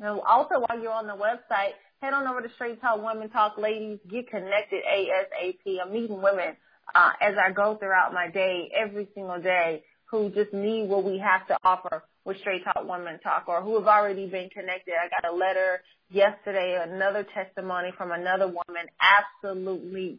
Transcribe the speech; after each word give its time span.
Now, 0.00 0.20
also, 0.20 0.64
while 0.66 0.80
you're 0.82 0.92
on 0.92 1.06
the 1.06 1.14
website, 1.14 1.72
head 2.02 2.12
on 2.12 2.26
over 2.26 2.42
to 2.42 2.48
Straight 2.54 2.80
Talk 2.80 3.02
Women 3.02 3.30
Talk 3.30 3.56
Ladies. 3.56 3.98
Get 4.10 4.28
connected 4.28 4.82
ASAP. 4.84 5.78
I'm 5.84 5.92
meeting 5.92 6.20
women 6.20 6.56
uh, 6.94 7.12
as 7.20 7.34
I 7.36 7.52
go 7.52 7.76
throughout 7.76 8.12
my 8.12 8.28
day, 8.30 8.70
every 8.74 9.08
single 9.14 9.40
day 9.40 9.82
who 10.10 10.30
just 10.30 10.52
need 10.52 10.88
what 10.88 11.04
we 11.04 11.18
have 11.18 11.46
to 11.48 11.56
offer 11.64 12.02
with 12.24 12.38
Straight 12.40 12.64
Talk 12.64 12.84
Women 12.88 13.18
Talk 13.22 13.44
or 13.48 13.62
who 13.62 13.74
have 13.78 13.86
already 13.86 14.26
been 14.26 14.48
connected. 14.50 14.94
I 14.94 15.08
got 15.22 15.32
a 15.32 15.36
letter 15.36 15.80
yesterday, 16.10 16.82
another 16.82 17.26
testimony 17.34 17.92
from 17.96 18.12
another 18.12 18.46
woman, 18.46 18.86
absolutely 19.00 20.18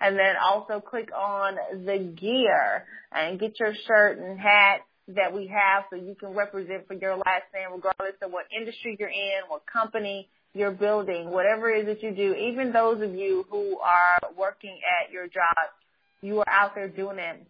And 0.00 0.18
then 0.18 0.34
also 0.42 0.80
click 0.80 1.10
on 1.16 1.56
the 1.84 1.98
gear 1.98 2.84
and 3.12 3.38
get 3.38 3.58
your 3.60 3.72
shirt 3.86 4.18
and 4.18 4.38
hat 4.38 4.80
that 5.08 5.32
we 5.32 5.46
have 5.48 5.84
so 5.90 5.96
you 5.96 6.16
can 6.18 6.30
represent 6.30 6.86
for 6.86 6.94
your 6.94 7.16
last 7.16 7.44
name 7.54 7.68
regardless 7.72 8.16
of 8.22 8.32
what 8.32 8.46
industry 8.56 8.96
you're 8.98 9.08
in, 9.08 9.42
what 9.48 9.62
company 9.72 10.28
you're 10.54 10.72
building, 10.72 11.30
whatever 11.30 11.70
it 11.70 11.80
is 11.80 11.86
that 11.86 12.02
you 12.02 12.14
do. 12.14 12.34
Even 12.34 12.72
those 12.72 13.02
of 13.02 13.14
you 13.14 13.46
who 13.50 13.78
are 13.78 14.18
working 14.36 14.78
at 15.02 15.12
your 15.12 15.26
job, 15.26 15.56
you 16.20 16.40
are 16.40 16.48
out 16.48 16.74
there 16.74 16.88
doing 16.88 17.18
it 17.18 17.46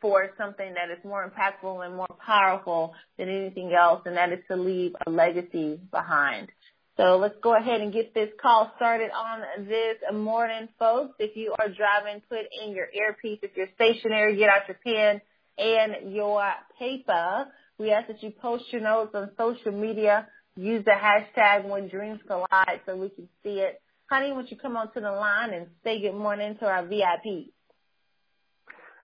for 0.00 0.30
something 0.38 0.74
that 0.74 0.90
is 0.90 1.04
more 1.04 1.30
impactful 1.30 1.84
and 1.84 1.96
more 1.96 2.16
powerful 2.24 2.94
than 3.18 3.28
anything 3.28 3.72
else, 3.72 4.02
and 4.04 4.16
that 4.16 4.32
is 4.32 4.40
to 4.48 4.56
leave 4.56 4.94
a 5.06 5.10
legacy 5.10 5.80
behind. 5.90 6.48
So 6.96 7.18
let's 7.18 7.34
go 7.42 7.54
ahead 7.54 7.82
and 7.82 7.92
get 7.92 8.14
this 8.14 8.30
call 8.40 8.72
started 8.76 9.10
on 9.10 9.66
this 9.66 9.96
morning, 10.14 10.68
folks. 10.78 11.14
If 11.18 11.36
you 11.36 11.54
are 11.58 11.68
driving, 11.68 12.22
put 12.28 12.46
in 12.62 12.74
your 12.74 12.88
earpiece. 12.90 13.40
If 13.42 13.50
you're 13.54 13.68
stationary, 13.74 14.36
get 14.36 14.48
out 14.48 14.62
your 14.66 14.78
pen 14.82 15.20
and 15.58 16.14
your 16.14 16.42
paper. 16.78 17.48
We 17.78 17.90
ask 17.90 18.08
that 18.08 18.22
you 18.22 18.30
post 18.30 18.64
your 18.72 18.80
notes 18.80 19.10
on 19.14 19.30
social 19.36 19.72
media. 19.72 20.26
Use 20.56 20.86
the 20.86 20.92
hashtag 20.92 21.68
when 21.68 21.88
dreams 21.88 22.20
collide 22.26 22.80
so 22.86 22.96
we 22.96 23.10
can 23.10 23.28
see 23.42 23.60
it. 23.60 23.80
Honey, 24.08 24.32
would 24.32 24.50
you 24.50 24.56
come 24.56 24.76
onto 24.76 25.00
the 25.00 25.10
line 25.10 25.52
and 25.52 25.66
say 25.84 26.00
good 26.00 26.14
morning 26.14 26.56
to 26.60 26.66
our 26.66 26.86
VIP? 26.86 27.50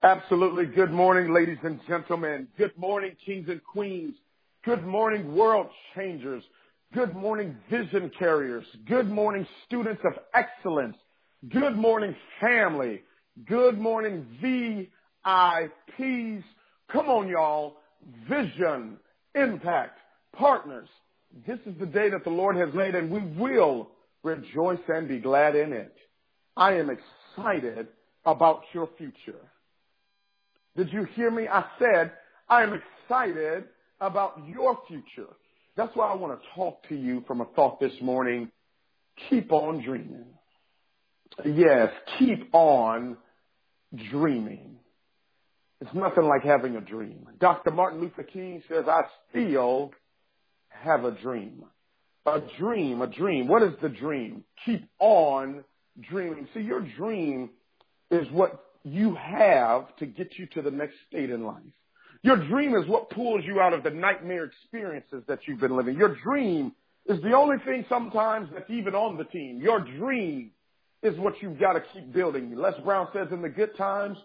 Absolutely. 0.05 0.67
Good 0.67 0.91
morning, 0.91 1.33
ladies 1.33 1.59
and 1.63 1.79
gentlemen. 1.87 2.49
Good 2.59 2.77
morning, 2.77 3.13
kings 3.25 3.49
and 3.49 3.63
queens. 3.63 4.17
Good 4.65 4.85
morning, 4.85 5.33
world 5.33 5.69
changers. 5.95 6.43
Good 6.93 7.15
morning, 7.15 7.57
vision 7.71 8.11
carriers. 8.19 8.65
Good 8.89 9.09
morning, 9.09 9.47
students 9.65 10.03
of 10.05 10.15
excellence. 10.35 10.97
Good 11.49 11.77
morning, 11.77 12.17
family. 12.41 13.03
Good 13.47 13.79
morning, 13.79 14.27
VIPs. 14.43 16.43
Come 16.93 17.09
on, 17.09 17.29
y'all. 17.29 17.77
Vision, 18.29 18.97
impact, 19.37 20.01
partners. 20.37 20.89
This 21.47 21.61
is 21.65 21.79
the 21.79 21.87
day 21.87 22.11
that 22.11 22.25
the 22.25 22.31
Lord 22.31 22.57
has 22.57 22.75
made 22.75 22.97
and 22.97 23.09
we 23.09 23.21
will 23.41 23.91
rejoice 24.25 24.81
and 24.89 25.07
be 25.07 25.21
glad 25.21 25.55
in 25.55 25.73
it. 25.73 25.95
I 26.57 26.73
am 26.73 26.91
excited 26.91 27.87
about 28.25 28.63
your 28.73 28.89
future. 28.99 29.39
Did 30.77 30.93
you 30.93 31.05
hear 31.15 31.31
me? 31.31 31.49
I 31.49 31.65
said, 31.79 32.13
I 32.49 32.63
am 32.63 32.73
excited 32.73 33.65
about 34.01 34.41
your 34.49 34.79
future. 34.89 35.31
That's 35.77 35.95
why 35.95 36.09
I 36.09 36.15
want 36.15 36.41
to 36.41 36.49
talk 36.55 36.89
to 36.89 36.95
you 36.95 37.25
from 37.27 37.41
a 37.41 37.45
thought 37.45 37.81
this 37.81 37.93
morning. 38.01 38.51
Keep 39.29 39.53
on 39.53 39.83
dreaming. 39.83 40.27
Yes, 41.45 41.91
keep 42.19 42.49
on 42.55 43.17
dreaming. 44.11 44.77
It's 45.81 45.95
nothing 45.95 46.25
like 46.25 46.43
having 46.43 46.77
a 46.77 46.81
dream. 46.81 47.27
Dr. 47.41 47.71
Martin 47.71 48.01
Luther 48.01 48.23
King 48.23 48.63
says, 48.69 48.85
I 48.87 49.03
still 49.31 49.93
have 50.69 51.05
a 51.05 51.11
dream. 51.11 51.65
A 52.25 52.41
dream, 52.59 53.03
a 53.03 53.09
dream. 53.09 53.49
What 53.49 53.63
is 53.63 53.73
the 53.83 53.89
dream? 53.89 54.45
Keep 54.65 54.89
on 55.01 55.65
dreaming. 56.09 56.47
See, 56.55 56.61
your 56.61 56.81
dream 56.97 57.51
is 58.11 58.29
what 58.31 58.65
you 58.85 59.15
have 59.15 59.95
to 59.97 60.07
get 60.07 60.39
you 60.39 60.47
to 60.55 60.63
the 60.63 60.71
next 60.71 60.95
state 61.09 61.31
in 61.31 61.45
life. 61.45 61.63
Your 62.23 62.37
dream 62.37 62.75
is 62.75 62.87
what 62.87 63.11
pulls 63.11 63.45
you 63.45 63.61
out 63.61 63.73
of 63.73 63.83
the 63.83 63.91
nightmare 63.91 64.45
experiences 64.45 65.25
that 65.27 65.41
you've 65.47 65.61
been 65.61 65.77
living. 65.77 65.97
Your 65.97 66.17
dream 66.23 66.73
is 67.07 67.21
the 67.23 67.33
only 67.33 67.57
thing 67.65 67.85
sometimes 67.89 68.49
that's 68.53 68.71
even 68.71 68.95
on 68.95 69.17
the 69.17 69.25
team. 69.25 69.61
Your 69.61 69.81
dream 69.81 70.53
is 71.03 71.19
what 71.19 71.35
you've 71.43 71.59
got 71.59 71.73
to 71.73 71.83
keep 71.93 72.13
building. 72.13 72.55
Les 72.57 72.75
Brown 72.85 73.09
says 73.13 73.29
in 73.33 73.43
the 73.43 73.49
good 73.49 73.77
times, 73.77 74.19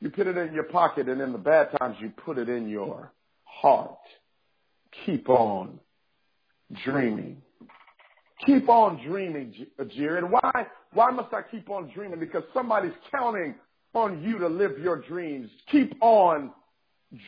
you 0.00 0.10
put 0.10 0.26
it 0.26 0.36
in 0.36 0.54
your 0.54 0.64
pocket 0.64 1.08
and 1.08 1.20
in 1.20 1.32
the 1.32 1.38
bad 1.38 1.68
times 1.78 1.96
you 2.00 2.10
put 2.24 2.38
it 2.38 2.48
in 2.48 2.68
your 2.68 3.12
heart. 3.44 3.98
Keep 5.04 5.28
on 5.28 5.80
dreaming. 6.84 7.42
Keep 8.46 8.68
on 8.68 9.02
dreaming, 9.06 9.54
Jared. 9.96 10.30
Why, 10.30 10.66
why 10.92 11.10
must 11.10 11.32
I 11.32 11.42
keep 11.42 11.70
on 11.70 11.90
dreaming? 11.94 12.20
Because 12.20 12.42
somebody's 12.52 12.92
counting 13.10 13.54
on 13.96 14.22
you 14.22 14.38
to 14.38 14.48
live 14.48 14.78
your 14.78 15.00
dreams. 15.00 15.50
Keep 15.70 15.94
on 16.00 16.50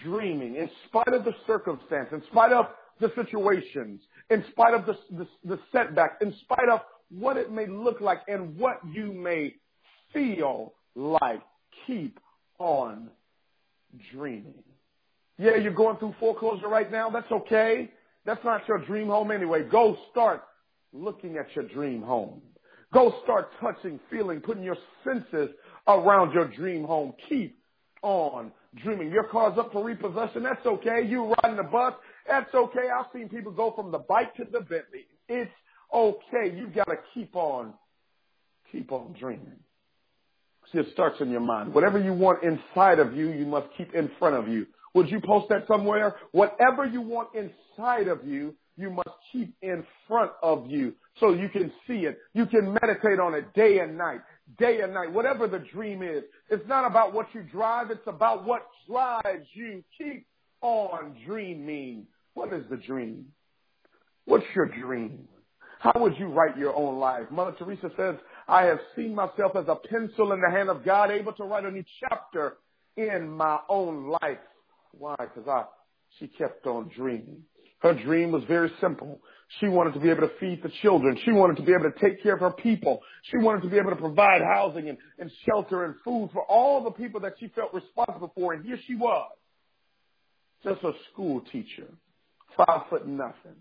dreaming 0.05 0.57
in 0.57 0.71
spite 0.87 1.15
of 1.15 1.25
the 1.25 1.35
circumstance, 1.47 2.09
in 2.13 2.23
spite 2.31 2.53
of 2.53 2.67
the 3.01 3.13
situations, 3.15 4.01
in 4.31 4.45
spite 4.51 4.75
of 4.75 4.87
the, 4.87 4.97
the, 5.11 5.27
the 5.45 5.59
setback, 5.73 6.19
in 6.21 6.35
spite 6.43 6.69
of 6.69 6.81
what 7.11 7.37
it 7.37 7.53
may 7.53 7.67
look 7.67 8.01
like 8.01 8.21
and 8.29 8.59
what 8.59 8.79
you 8.93 9.13
may 9.13 9.55
feel 10.13 10.75
like. 10.95 11.43
Keep 11.87 12.19
on 12.59 13.11
dreaming. 14.13 14.63
Yeah, 15.39 15.57
you're 15.57 15.75
going 15.75 15.99
through 15.99 16.15
foreclosure 16.19 16.69
right 16.69 16.91
now. 16.91 17.11
That's 17.11 17.31
okay. 17.31 17.91
That's 18.25 18.43
not 18.45 18.67
your 18.67 18.79
dream 18.79 19.09
home 19.09 19.31
anyway. 19.31 19.63
Go 19.71 19.97
start 20.11 20.43
looking 20.93 21.37
at 21.37 21.55
your 21.55 21.69
dream 21.69 22.03
home. 22.03 22.41
Go 22.93 23.15
start 23.25 23.51
touching, 23.61 24.01
feeling, 24.11 24.41
putting 24.41 24.63
your 24.63 24.79
senses 25.05 25.51
around 25.89 26.33
your 26.33 26.49
dream 26.49 26.85
home. 26.85 27.15
Keep 27.29 27.59
on 28.03 28.53
dreaming. 28.83 29.11
Your 29.11 29.25
car's 29.25 29.59
up 29.59 29.73
for 29.73 29.85
repossession. 29.85 30.43
That's 30.43 30.65
okay. 30.65 31.07
You 31.07 31.35
riding 31.43 31.57
the 31.57 31.65
bus. 31.65 31.95
That's 32.29 32.53
okay. 32.55 32.89
I've 32.95 33.07
seen 33.13 33.29
people 33.29 33.53
go 33.53 33.73
from 33.75 33.91
the 33.91 33.99
bike 33.99 34.35
to 34.37 34.45
the 34.45 34.61
Bentley. 34.61 35.07
It's 35.29 35.51
okay. 35.93 36.55
You 36.55 36.69
got 36.75 36.87
to 36.87 36.97
keep 37.15 37.35
on, 37.35 37.75
keep 38.71 38.93
on 38.93 39.15
dreaming. 39.19 39.61
See, 40.73 40.79
it 40.79 40.87
starts 40.93 41.21
in 41.21 41.31
your 41.31 41.41
mind. 41.41 41.73
Whatever 41.73 41.99
you 41.99 42.13
want 42.13 42.43
inside 42.43 42.99
of 42.99 43.17
you, 43.17 43.31
you 43.31 43.47
must 43.47 43.69
keep 43.77 43.95
in 43.95 44.11
front 44.19 44.35
of 44.35 44.49
you. 44.49 44.67
Would 44.95 45.09
you 45.11 45.21
post 45.21 45.49
that 45.51 45.67
somewhere? 45.69 46.17
Whatever 46.33 46.85
you 46.85 47.01
want 47.01 47.29
inside 47.35 48.09
of 48.09 48.27
you, 48.27 48.55
you 48.77 48.91
must 48.91 49.11
keep 49.33 49.55
in 49.63 49.85
front 50.09 50.33
of 50.43 50.67
you 50.69 50.95
so 51.21 51.33
you 51.33 51.49
can 51.49 51.73
see 51.87 52.01
it. 52.01 52.19
You 52.35 52.47
can 52.47 52.73
meditate 52.73 53.21
on 53.21 53.35
it 53.35 53.53
day 53.55 53.79
and 53.79 53.97
night, 53.97 54.21
day 54.59 54.81
and 54.81 54.95
night, 54.95 55.13
whatever 55.13 55.49
the 55.49 55.59
dream 55.59 56.03
is. 56.03 56.25
It's 56.51 56.67
not 56.69 56.87
about 56.87 57.13
what 57.13 57.27
you 57.35 57.43
drive. 57.43 57.91
It's 57.91 58.07
about 58.07 58.45
what 58.45 58.67
drives 58.89 59.47
you. 59.55 59.83
Keep 59.99 60.27
on 60.63 61.17
dreaming. 61.27 62.07
What 62.35 62.53
is 62.53 62.65
the 62.71 62.77
dream? 62.77 63.27
What's 64.25 64.47
your 64.55 64.67
dream? 64.67 65.29
How 65.79 65.93
would 65.97 66.19
you 66.19 66.27
write 66.27 66.57
your 66.57 66.75
own 66.75 66.99
life? 66.99 67.31
Mother 67.31 67.55
Teresa 67.59 67.91
says, 67.97 68.17
I 68.49 68.65
have 68.65 68.79
seen 68.95 69.15
myself 69.15 69.57
as 69.57 69.67
a 69.69 69.77
pencil 69.77 70.33
in 70.33 70.41
the 70.41 70.51
hand 70.51 70.69
of 70.69 70.85
God, 70.85 71.11
able 71.11 71.33
to 71.35 71.45
write 71.45 71.65
a 71.65 71.71
new 71.71 71.85
chapter 72.01 72.57
in 72.97 73.29
my 73.29 73.59
own 73.69 74.09
life. 74.09 74.39
Why? 74.93 75.17
Because 75.19 75.49
I, 75.49 75.65
she 76.19 76.29
kept 76.29 76.67
on 76.67 76.91
dreaming. 76.97 77.43
Her 77.81 77.93
dream 77.95 78.33
was 78.33 78.43
very 78.45 78.73
simple. 78.81 79.21
She 79.61 79.69
wanted 79.69 79.95
to 79.95 80.01
be 80.01 80.11
able 80.11 80.23
to 80.23 80.35
feed 80.41 80.63
the 80.63 80.71
children. 80.83 81.19
She 81.25 81.33
wanted 81.33 81.57
to 81.57 81.63
be 81.63 81.73
able 81.73 81.91
to 81.91 81.99
take 82.01 82.23
care 82.23 82.35
of 82.35 82.41
her 82.41 82.51
people. 82.51 83.01
She 83.31 83.39
wanted 83.39 83.63
to 83.63 83.69
be 83.69 83.79
able 83.79 83.91
to 83.91 83.97
provide 83.97 84.43
housing 84.43 84.89
and, 84.89 84.99
and 85.19 85.31
shelter 85.47 85.85
and 85.85 85.95
food 86.05 86.31
for 86.33 86.43
all 86.43 86.83
the 86.83 86.91
people 86.91 87.21
that 87.21 87.35
she 87.39 87.49
felt 87.49 87.73
responsible 87.73 88.33
for. 88.35 88.55
And 88.55 88.65
here 88.65 88.79
she 88.87 88.97
was, 88.97 89.31
just 90.65 90.83
a 90.83 90.93
school 91.13 91.43
teacher, 91.53 91.87
five 92.57 92.83
foot 92.91 93.07
nothing. 93.07 93.57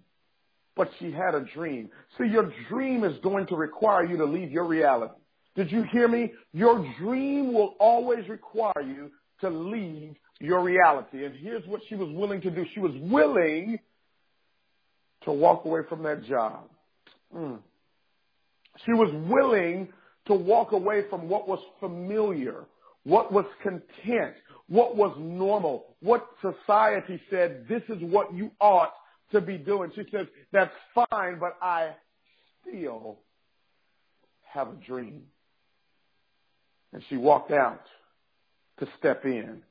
But 0.75 0.89
she 0.99 1.11
had 1.11 1.35
a 1.35 1.45
dream. 1.53 1.89
See, 2.17 2.27
your 2.27 2.51
dream 2.67 3.03
is 3.03 3.17
going 3.23 3.47
to 3.47 3.55
require 3.55 4.03
you 4.03 4.17
to 4.17 4.25
leave 4.25 4.51
your 4.51 4.65
reality. 4.65 5.13
Did 5.55 5.71
you 5.71 5.83
hear 5.83 6.07
me? 6.07 6.33
Your 6.51 6.85
dream 6.99 7.53
will 7.53 7.75
always 7.79 8.27
require 8.27 8.81
you 8.81 9.11
to 9.39 9.49
leave 9.49 10.15
your 10.41 10.61
reality. 10.61 11.25
And 11.25 11.35
here's 11.35 11.65
what 11.65 11.81
she 11.87 11.95
was 11.95 12.09
willing 12.11 12.41
to 12.41 12.49
do. 12.49 12.65
She 12.73 12.81
was 12.81 12.91
willing 12.95 13.79
to 15.25 15.31
walk 15.31 15.65
away 15.65 15.81
from 15.89 16.03
that 16.03 16.23
job. 16.23 16.69
Mm. 17.35 17.59
She 18.85 18.91
was 18.91 19.11
willing 19.29 19.89
to 20.27 20.33
walk 20.33 20.71
away 20.71 21.03
from 21.09 21.27
what 21.29 21.47
was 21.47 21.59
familiar, 21.79 22.65
what 23.03 23.31
was 23.31 23.45
content, 23.61 24.35
what 24.67 24.95
was 24.95 25.15
normal, 25.19 25.95
what 26.01 26.25
society 26.41 27.21
said, 27.29 27.65
this 27.69 27.83
is 27.89 28.01
what 28.01 28.33
you 28.33 28.51
ought 28.59 28.93
to 29.31 29.41
be 29.41 29.57
doing. 29.57 29.91
She 29.95 30.03
says, 30.11 30.27
that's 30.51 30.73
fine, 30.93 31.39
but 31.39 31.57
I 31.61 31.91
still 32.61 33.19
have 34.43 34.69
a 34.69 34.75
dream. 34.85 35.23
And 36.93 37.03
she 37.09 37.17
walked 37.17 37.51
out 37.51 37.83
to 38.79 38.87
step 38.97 39.25
in. 39.25 39.61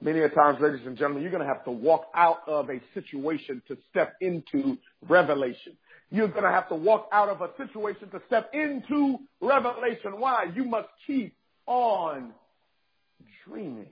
Many 0.00 0.20
a 0.20 0.28
times, 0.28 0.58
ladies 0.60 0.86
and 0.86 0.96
gentlemen, 0.96 1.22
you're 1.22 1.32
going 1.32 1.42
to 1.42 1.48
have 1.48 1.64
to 1.64 1.70
walk 1.70 2.06
out 2.14 2.40
of 2.46 2.68
a 2.68 2.80
situation 2.92 3.62
to 3.68 3.78
step 3.90 4.14
into 4.20 4.76
revelation. 5.08 5.76
You're 6.10 6.28
going 6.28 6.44
to 6.44 6.50
have 6.50 6.68
to 6.68 6.74
walk 6.74 7.08
out 7.12 7.28
of 7.28 7.40
a 7.40 7.48
situation 7.56 8.10
to 8.10 8.20
step 8.26 8.50
into 8.52 9.18
revelation. 9.40 10.18
Why? 10.18 10.46
You 10.54 10.64
must 10.64 10.88
keep 11.06 11.34
on 11.66 12.32
dreaming. 13.46 13.88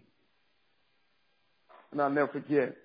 And 1.90 2.02
I'll 2.02 2.10
never 2.10 2.28
forget 2.28 2.76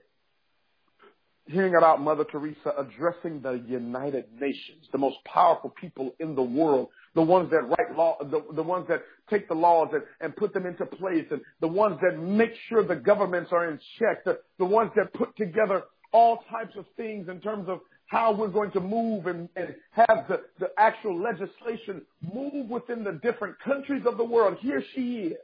hearing 1.50 1.75
about 1.75 2.01
Mother 2.01 2.24
Teresa 2.24 2.74
addressing 2.78 3.42
the 3.42 3.54
United 3.68 4.25
Nations, 4.40 4.86
the 4.92 4.98
most 4.98 5.18
powerful 5.25 5.72
people 5.81 6.13
in 6.19 6.36
the 6.36 6.44
world, 6.44 6.90
the 7.16 7.22
ones 7.22 7.50
that 7.51 7.63
write 7.68 7.96
law, 7.98 8.18
the, 8.22 8.44
the 8.54 8.63
ones 8.63 8.86
that 8.88 9.01
take 9.30 9.48
the 9.48 9.56
laws 9.56 9.90
and, 9.94 10.04
and 10.22 10.36
put 10.36 10.54
them 10.54 10.66
into 10.66 10.86
place, 10.86 11.25
and 11.31 11.42
the 11.60 11.68
ones 11.68 11.98
that 12.01 12.19
make 12.19 12.51
sure 12.68 12.84
the 12.84 12.96
governments 12.96 13.50
are 13.51 13.69
in 13.69 13.80
check, 13.98 14.24
the, 14.25 14.40
the 14.60 14.66
ones 14.66 14.92
that 14.96 15.12
put 15.13 15.36
together 15.38 15.84
all 16.12 16.44
types 16.50 16.75
of 16.77 16.86
things 16.98 17.27
in 17.29 17.39
terms 17.39 17.68
of 17.68 17.79
how 18.06 18.32
we're 18.32 18.48
going 18.48 18.72
to 18.72 18.79
move 18.79 19.27
and, 19.27 19.50
and 19.56 19.75
have 19.91 20.25
the, 20.27 20.41
the 20.60 20.70
actual 20.77 21.20
legislation 21.20 22.01
move 22.34 22.70
within 22.70 23.03
the 23.03 23.20
different 23.24 23.56
countries 23.60 24.03
of 24.08 24.18
the 24.18 24.24
world. 24.24 24.58
Here 24.62 24.84
she 24.96 25.18
is 25.18 25.38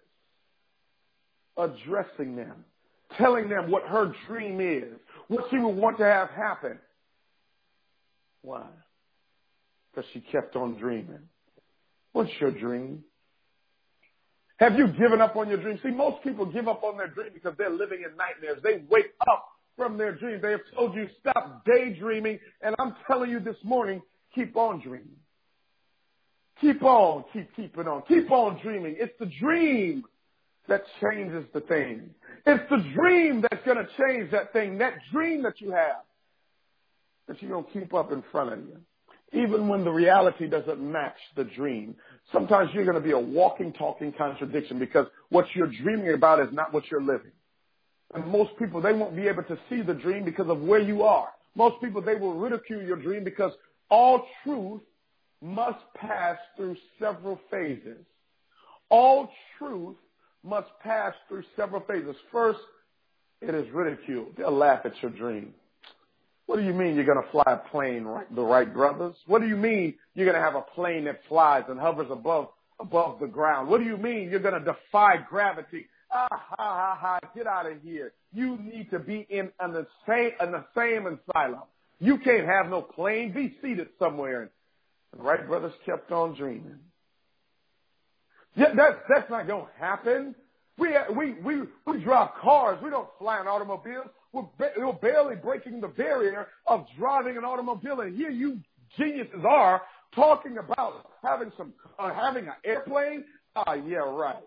addressing 1.57 2.35
them, 2.35 2.65
telling 3.17 3.49
them 3.49 3.69
what 3.69 3.83
her 3.83 4.13
dream 4.27 4.59
is, 4.59 4.99
what 5.27 5.45
she 5.49 5.57
would 5.57 5.75
want 5.75 5.97
to 5.97 6.05
have 6.05 6.29
happen. 6.29 6.79
Why? 8.41 8.65
Because 9.93 10.09
she 10.13 10.19
kept 10.19 10.55
on 10.55 10.77
dreaming. 10.77 11.29
What's 12.13 12.31
your 12.39 12.51
dream? 12.51 13.03
Have 14.57 14.77
you 14.77 14.87
given 14.87 15.19
up 15.19 15.35
on 15.35 15.49
your 15.49 15.57
dream? 15.57 15.79
See, 15.83 15.89
most 15.89 16.23
people 16.23 16.45
give 16.45 16.67
up 16.67 16.83
on 16.83 16.97
their 16.97 17.07
dream 17.07 17.29
because 17.33 17.55
they're 17.57 17.69
living 17.69 18.03
in 18.09 18.15
nightmares. 18.15 18.59
They 18.63 18.83
wake 18.89 19.11
up 19.29 19.45
from 19.75 19.97
their 19.97 20.13
dreams. 20.13 20.41
They 20.41 20.51
have 20.51 20.61
told 20.73 20.95
you 20.95 21.09
stop 21.19 21.65
daydreaming. 21.65 22.39
And 22.61 22.75
I'm 22.79 22.95
telling 23.07 23.31
you 23.31 23.39
this 23.39 23.57
morning, 23.63 24.01
keep 24.33 24.55
on 24.55 24.79
dreaming. 24.79 25.17
Keep 26.61 26.83
on, 26.83 27.25
keep 27.33 27.53
keeping 27.55 27.87
on. 27.87 28.03
Keep 28.07 28.31
on 28.31 28.59
dreaming. 28.61 28.95
It's 28.97 29.13
the 29.19 29.29
dream 29.41 30.05
that 30.67 30.83
changes 31.01 31.45
the 31.53 31.61
thing. 31.61 32.09
It's 32.45 32.63
the 32.69 32.83
dream 32.93 33.41
that's 33.41 33.63
going 33.65 33.77
to 33.77 33.87
change 33.97 34.31
that 34.31 34.53
thing, 34.53 34.77
that 34.79 34.93
dream 35.11 35.43
that 35.43 35.59
you 35.59 35.71
have, 35.71 36.03
that 37.27 37.41
you're 37.41 37.51
going 37.51 37.65
to 37.65 37.71
keep 37.71 37.93
up 37.93 38.11
in 38.11 38.23
front 38.31 38.53
of 38.53 38.59
you. 38.59 38.77
Even 39.33 39.67
when 39.67 39.83
the 39.83 39.91
reality 39.91 40.47
doesn't 40.47 40.79
match 40.79 41.17
the 41.35 41.43
dream. 41.43 41.95
Sometimes 42.31 42.69
you're 42.73 42.85
going 42.85 42.95
to 42.95 43.01
be 43.01 43.11
a 43.11 43.19
walking, 43.19 43.73
talking 43.73 44.13
contradiction 44.13 44.79
because 44.79 45.07
what 45.29 45.45
you're 45.55 45.71
dreaming 45.81 46.13
about 46.13 46.39
is 46.39 46.47
not 46.51 46.73
what 46.73 46.83
you're 46.89 47.01
living. 47.01 47.31
And 48.13 48.27
most 48.27 48.51
people, 48.57 48.81
they 48.81 48.93
won't 48.93 49.15
be 49.15 49.27
able 49.27 49.43
to 49.43 49.57
see 49.69 49.81
the 49.81 49.93
dream 49.93 50.23
because 50.23 50.47
of 50.47 50.61
where 50.61 50.79
you 50.79 51.03
are. 51.03 51.29
Most 51.55 51.81
people, 51.81 52.01
they 52.01 52.15
will 52.15 52.35
ridicule 52.35 52.83
your 52.83 52.97
dream 52.97 53.23
because 53.23 53.51
all 53.89 54.25
truth 54.43 54.81
must 55.41 55.79
pass 55.95 56.37
through 56.55 56.77
several 56.99 57.39
phases. 57.49 58.05
All 58.89 59.29
truth 59.57 59.97
must 60.45 60.67
pass 60.81 61.13
through 61.27 61.43
several 61.55 61.81
phases. 61.81 62.15
First, 62.31 62.59
it 63.41 63.53
is 63.53 63.69
ridicule. 63.73 64.27
They'll 64.37 64.51
laugh 64.51 64.85
at 64.85 64.93
your 65.01 65.11
dream. 65.11 65.53
What 66.45 66.57
do 66.57 66.63
you 66.63 66.73
mean 66.73 66.95
you're 66.95 67.05
going 67.05 67.21
to 67.21 67.31
fly 67.31 67.43
a 67.47 67.57
plane 67.57 68.03
right, 68.03 68.33
the 68.33 68.43
Wright 68.43 68.71
brothers? 68.71 69.15
What 69.25 69.41
do 69.41 69.47
you 69.47 69.57
mean 69.57 69.95
you're 70.13 70.25
going 70.25 70.39
to 70.39 70.43
have 70.43 70.55
a 70.55 70.61
plane 70.61 71.05
that 71.05 71.21
flies 71.27 71.63
and 71.69 71.79
hovers 71.79 72.07
above, 72.11 72.49
above 72.79 73.19
the 73.19 73.27
ground? 73.27 73.67
What 73.67 73.79
do 73.79 73.85
you 73.85 73.97
mean 73.97 74.29
you're 74.29 74.39
going 74.39 74.63
to 74.63 74.73
defy 74.73 75.17
gravity? 75.27 75.87
Ah, 76.11 76.27
ha, 76.29 76.55
ha, 76.57 76.97
ha, 76.99 77.19
get 77.35 77.47
out 77.47 77.69
of 77.69 77.81
here. 77.81 78.13
You 78.31 78.57
need 78.57 78.91
to 78.91 78.99
be 78.99 79.25
in, 79.29 79.51
in 79.63 79.73
the 79.73 79.87
same, 80.07 80.31
in 80.39 80.51
the 80.51 80.63
same 80.75 81.07
asylum. 81.07 81.63
You 81.99 82.19
can't 82.19 82.45
have 82.45 82.69
no 82.69 82.81
plane. 82.81 83.33
Be 83.33 83.57
seated 83.61 83.87
somewhere. 83.97 84.43
And 84.43 84.49
the 85.19 85.23
Wright 85.23 85.47
brothers 85.47 85.73
kept 85.85 86.11
on 86.11 86.35
dreaming. 86.35 86.79
Yeah, 88.55 88.73
that's, 88.75 88.97
that's 89.09 89.29
not 89.29 89.47
going 89.47 89.65
to 89.65 89.71
happen. 89.79 90.35
We, 90.77 90.89
we, 91.15 91.33
we, 91.33 91.61
we 91.85 92.03
drive 92.03 92.29
cars. 92.41 92.79
We 92.83 92.89
don't 92.89 93.07
fly 93.19 93.39
in 93.41 93.47
automobiles. 93.47 94.07
We're, 94.33 94.43
ba- 94.57 94.71
we're 94.77 94.93
barely 94.93 95.35
breaking 95.35 95.81
the 95.81 95.87
barrier 95.87 96.47
of 96.67 96.85
driving 96.97 97.37
an 97.37 97.45
automobile. 97.45 98.01
And 98.01 98.15
here 98.15 98.29
you 98.29 98.59
geniuses 98.97 99.43
are 99.47 99.81
talking 100.13 100.57
about 100.57 101.05
having 101.23 101.51
some, 101.57 101.73
uh, 101.99 102.13
having 102.13 102.47
an 102.47 102.53
airplane. 102.63 103.25
Ah, 103.55 103.73
yeah, 103.73 103.97
right. 103.97 104.43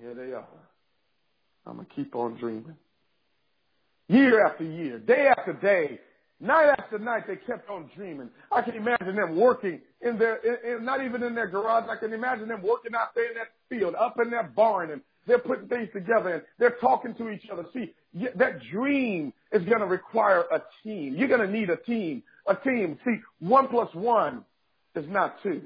Here 0.00 0.14
they 0.14 0.32
are. 0.32 0.46
I'm 1.66 1.76
going 1.76 1.86
to 1.86 1.94
keep 1.94 2.14
on 2.14 2.36
dreaming. 2.38 2.76
Year 4.08 4.44
after 4.44 4.64
year, 4.64 4.98
day 4.98 5.28
after 5.28 5.52
day, 5.52 6.00
night 6.42 6.74
after 6.78 6.98
night, 6.98 7.26
they 7.26 7.36
kept 7.36 7.70
on 7.70 7.90
dreaming. 7.96 8.28
I 8.50 8.62
can 8.62 8.74
imagine 8.74 9.16
them 9.16 9.36
working 9.36 9.80
in 10.00 10.18
their, 10.18 10.36
in, 10.36 10.78
in, 10.78 10.84
not 10.84 11.02
even 11.02 11.22
in 11.22 11.34
their 11.34 11.46
garage. 11.46 11.88
I 11.88 11.96
can 11.96 12.12
imagine 12.12 12.48
them 12.48 12.62
working 12.62 12.94
out 12.94 13.14
there 13.14 13.30
in 13.30 13.34
that 13.36 13.48
field, 13.70 13.94
up 13.94 14.16
in 14.22 14.30
that 14.30 14.54
barn, 14.54 14.90
and 14.90 15.00
they're 15.26 15.38
putting 15.38 15.68
things 15.68 15.88
together 15.92 16.34
and 16.34 16.42
they're 16.58 16.76
talking 16.80 17.14
to 17.14 17.30
each 17.30 17.48
other. 17.50 17.64
See, 17.72 17.94
that 18.34 18.60
dream 18.72 19.32
is 19.52 19.62
going 19.64 19.80
to 19.80 19.86
require 19.86 20.40
a 20.52 20.62
team. 20.82 21.14
You're 21.16 21.28
going 21.28 21.46
to 21.46 21.50
need 21.50 21.70
a 21.70 21.76
team. 21.76 22.22
A 22.48 22.56
team. 22.56 22.98
See, 23.04 23.16
one 23.38 23.68
plus 23.68 23.88
one 23.94 24.44
is 24.96 25.06
not 25.08 25.36
two. 25.42 25.62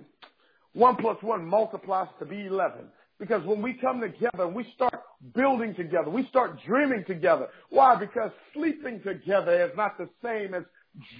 One 0.75 0.97
plus 0.97 1.17
one 1.23 1.47
multiplies 1.47 2.09
to 2.19 2.27
be 2.27 2.47
11. 2.47 2.81
Because 3.19 3.45
when 3.47 3.63
we 3.63 3.75
come 3.75 4.01
together 4.01 4.45
and 4.45 4.55
we 4.55 4.71
start 4.75 4.95
building 5.35 5.75
together, 5.75 6.11
we 6.11 6.27
start 6.27 6.59
dreaming 6.67 7.05
together. 7.07 7.49
Why? 7.71 7.97
Because 7.97 8.31
sleeping 8.53 9.01
together 9.03 9.65
is 9.65 9.71
not 9.77 9.97
the 9.97 10.09
same 10.23 10.53
as 10.55 10.65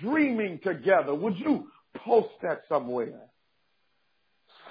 dreaming 0.03 0.61
together. 0.63 1.15
Would 1.15 1.39
you 1.39 1.69
post 2.05 2.29
that 2.43 2.63
somewhere? 2.69 3.21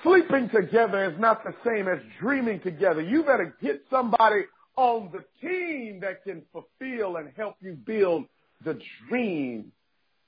Sleeping 0.04 0.50
together 0.54 1.12
is 1.12 1.20
not 1.20 1.44
the 1.44 1.56
same 1.66 1.88
as 1.88 1.98
dreaming 2.20 2.60
together. 2.60 3.02
You 3.02 3.24
better 3.24 3.56
get 3.60 3.84
somebody 3.90 4.42
on 4.76 5.12
the 5.12 5.24
team 5.42 6.02
that 6.02 6.24
can 6.24 6.44
fulfill 6.52 7.18
and 7.18 7.30
help 7.36 7.56
you 7.60 7.74
build 7.74 8.26
the 8.64 8.80
dream. 9.10 9.72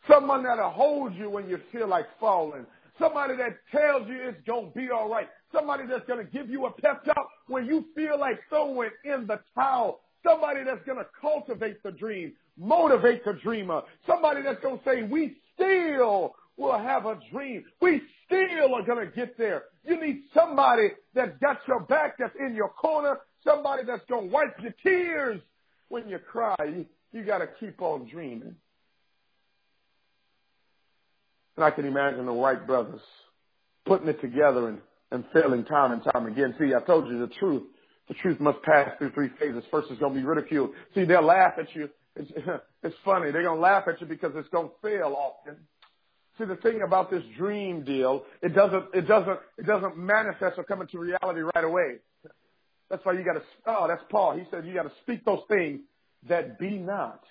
Someone 0.09 0.43
that'll 0.43 0.71
hold 0.71 1.13
you 1.13 1.29
when 1.29 1.47
you 1.47 1.59
feel 1.71 1.87
like 1.87 2.05
falling. 2.19 2.65
Somebody 2.99 3.35
that 3.37 3.57
tells 3.71 4.07
you 4.07 4.17
it's 4.19 4.41
going 4.47 4.71
to 4.71 4.75
be 4.75 4.89
all 4.89 5.09
right. 5.09 5.27
Somebody 5.53 5.83
that's 5.87 6.05
going 6.07 6.25
to 6.25 6.31
give 6.31 6.49
you 6.49 6.65
a 6.65 6.71
pep 6.71 7.05
talk 7.05 7.29
when 7.47 7.65
you 7.65 7.85
feel 7.95 8.19
like 8.19 8.39
throwing 8.49 8.89
in 9.05 9.27
the 9.27 9.39
towel. 9.55 10.01
Somebody 10.23 10.63
that's 10.65 10.85
going 10.85 10.97
to 10.97 11.05
cultivate 11.21 11.81
the 11.83 11.91
dream, 11.91 12.33
motivate 12.57 13.23
the 13.23 13.33
dreamer. 13.33 13.81
Somebody 14.05 14.41
that's 14.41 14.61
going 14.61 14.79
to 14.79 14.83
say, 14.83 15.03
we 15.03 15.37
still 15.55 16.35
will 16.57 16.77
have 16.77 17.05
a 17.05 17.17
dream. 17.31 17.63
We 17.81 18.01
still 18.25 18.75
are 18.75 18.83
going 18.83 19.05
to 19.07 19.15
get 19.15 19.37
there. 19.37 19.63
You 19.85 20.01
need 20.01 20.23
somebody 20.33 20.89
that's 21.13 21.37
got 21.39 21.59
your 21.67 21.81
back, 21.81 22.17
that's 22.17 22.35
in 22.39 22.55
your 22.55 22.69
corner, 22.69 23.19
somebody 23.43 23.83
that's 23.85 24.03
going 24.09 24.27
to 24.27 24.33
wipe 24.33 24.59
your 24.61 24.73
tears 24.83 25.39
when 25.87 26.09
you 26.09 26.19
cry. 26.19 26.55
You, 26.59 26.85
you 27.13 27.23
got 27.23 27.37
to 27.37 27.47
keep 27.59 27.81
on 27.81 28.09
dreaming. 28.09 28.55
And 31.55 31.63
I 31.63 31.71
can 31.71 31.85
imagine 31.85 32.25
the 32.25 32.31
Wright 32.31 32.67
brothers 32.67 33.01
putting 33.85 34.07
it 34.09 34.19
together 34.19 34.67
and, 34.67 34.81
and 35.11 35.23
failing 35.33 35.65
time 35.65 35.91
and 35.91 36.03
time 36.03 36.25
again. 36.27 36.55
See, 36.59 36.73
I 36.73 36.85
told 36.85 37.07
you 37.07 37.19
the 37.19 37.33
truth. 37.35 37.63
The 38.07 38.13
truth 38.15 38.39
must 38.39 38.61
pass 38.61 38.91
through 38.97 39.11
three 39.11 39.29
phases. 39.39 39.63
First, 39.69 39.87
it's 39.91 39.99
going 39.99 40.13
to 40.13 40.19
be 40.19 40.25
ridiculed. 40.25 40.71
See, 40.95 41.03
they'll 41.03 41.25
laugh 41.25 41.53
at 41.59 41.73
you. 41.75 41.89
It's, 42.15 42.31
it's 42.83 42.95
funny. 43.03 43.31
They're 43.31 43.43
going 43.43 43.57
to 43.57 43.61
laugh 43.61 43.83
at 43.87 43.99
you 43.99 44.07
because 44.07 44.31
it's 44.35 44.49
going 44.49 44.69
to 44.69 44.73
fail 44.81 45.15
often. 45.17 45.57
See, 46.37 46.45
the 46.45 46.55
thing 46.57 46.81
about 46.85 47.09
this 47.09 47.23
dream 47.37 47.83
deal, 47.83 48.23
it 48.41 48.53
doesn't, 48.53 48.85
it 48.93 49.07
doesn't, 49.07 49.39
it 49.57 49.65
doesn't 49.65 49.97
manifest 49.97 50.57
or 50.57 50.63
come 50.63 50.81
into 50.81 50.99
reality 50.99 51.41
right 51.55 51.63
away. 51.63 51.95
That's 52.89 53.03
why 53.03 53.13
you 53.13 53.25
got 53.25 53.33
to. 53.33 53.41
Oh, 53.65 53.87
that's 53.87 54.03
Paul. 54.09 54.37
He 54.37 54.43
said 54.49 54.65
you 54.65 54.73
got 54.73 54.83
to 54.83 54.91
speak 55.03 55.25
those 55.25 55.41
things 55.49 55.81
that 56.29 56.57
be 56.59 56.77
not 56.77 57.21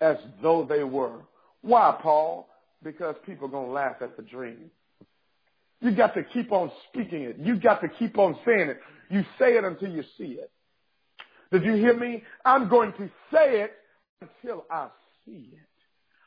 as 0.00 0.16
though 0.42 0.66
they 0.68 0.82
were. 0.82 1.20
Why, 1.62 1.96
Paul? 2.02 2.48
Because 2.82 3.14
people 3.26 3.46
are 3.46 3.50
gonna 3.50 3.70
laugh 3.70 3.96
at 4.00 4.16
the 4.16 4.22
dream. 4.22 4.70
You 5.80 5.92
got 5.92 6.14
to 6.14 6.22
keep 6.22 6.52
on 6.52 6.70
speaking 6.88 7.22
it. 7.22 7.36
You 7.38 7.58
got 7.58 7.80
to 7.80 7.88
keep 7.88 8.18
on 8.18 8.36
saying 8.44 8.68
it. 8.68 8.80
You 9.08 9.24
say 9.38 9.56
it 9.56 9.64
until 9.64 9.90
you 9.90 10.02
see 10.18 10.38
it. 10.38 10.50
Did 11.50 11.64
you 11.64 11.74
hear 11.74 11.96
me? 11.96 12.22
I'm 12.44 12.68
going 12.68 12.92
to 12.92 13.10
say 13.32 13.62
it 13.62 13.72
until 14.20 14.64
I 14.70 14.88
see 15.24 15.50
it. 15.52 15.58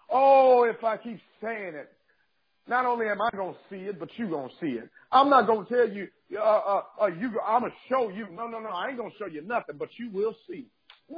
Oh, 0.09 0.63
if 0.63 0.83
I 0.83 0.97
keep 0.97 1.19
saying 1.41 1.75
it, 1.75 1.91
not 2.67 2.85
only 2.85 3.07
am 3.07 3.21
I 3.21 3.35
going 3.35 3.53
to 3.53 3.59
see 3.69 3.83
it, 3.83 3.99
but 3.99 4.09
you're 4.15 4.29
going 4.29 4.49
to 4.49 4.55
see 4.59 4.73
it. 4.73 4.89
I'm 5.11 5.29
not 5.29 5.47
going 5.47 5.65
to 5.65 5.73
tell 5.73 5.89
you, 5.89 6.07
uh, 6.37 6.41
uh, 6.41 6.81
uh, 7.01 7.07
you, 7.07 7.31
I'm 7.45 7.61
going 7.61 7.71
to 7.71 7.77
show 7.89 8.09
you. 8.09 8.27
No, 8.31 8.47
no, 8.47 8.59
no, 8.59 8.69
I 8.69 8.89
ain't 8.89 8.97
going 8.97 9.11
to 9.11 9.17
show 9.17 9.27
you 9.27 9.41
nothing, 9.41 9.75
but 9.77 9.89
you 9.97 10.09
will 10.09 10.35
see. 10.49 10.65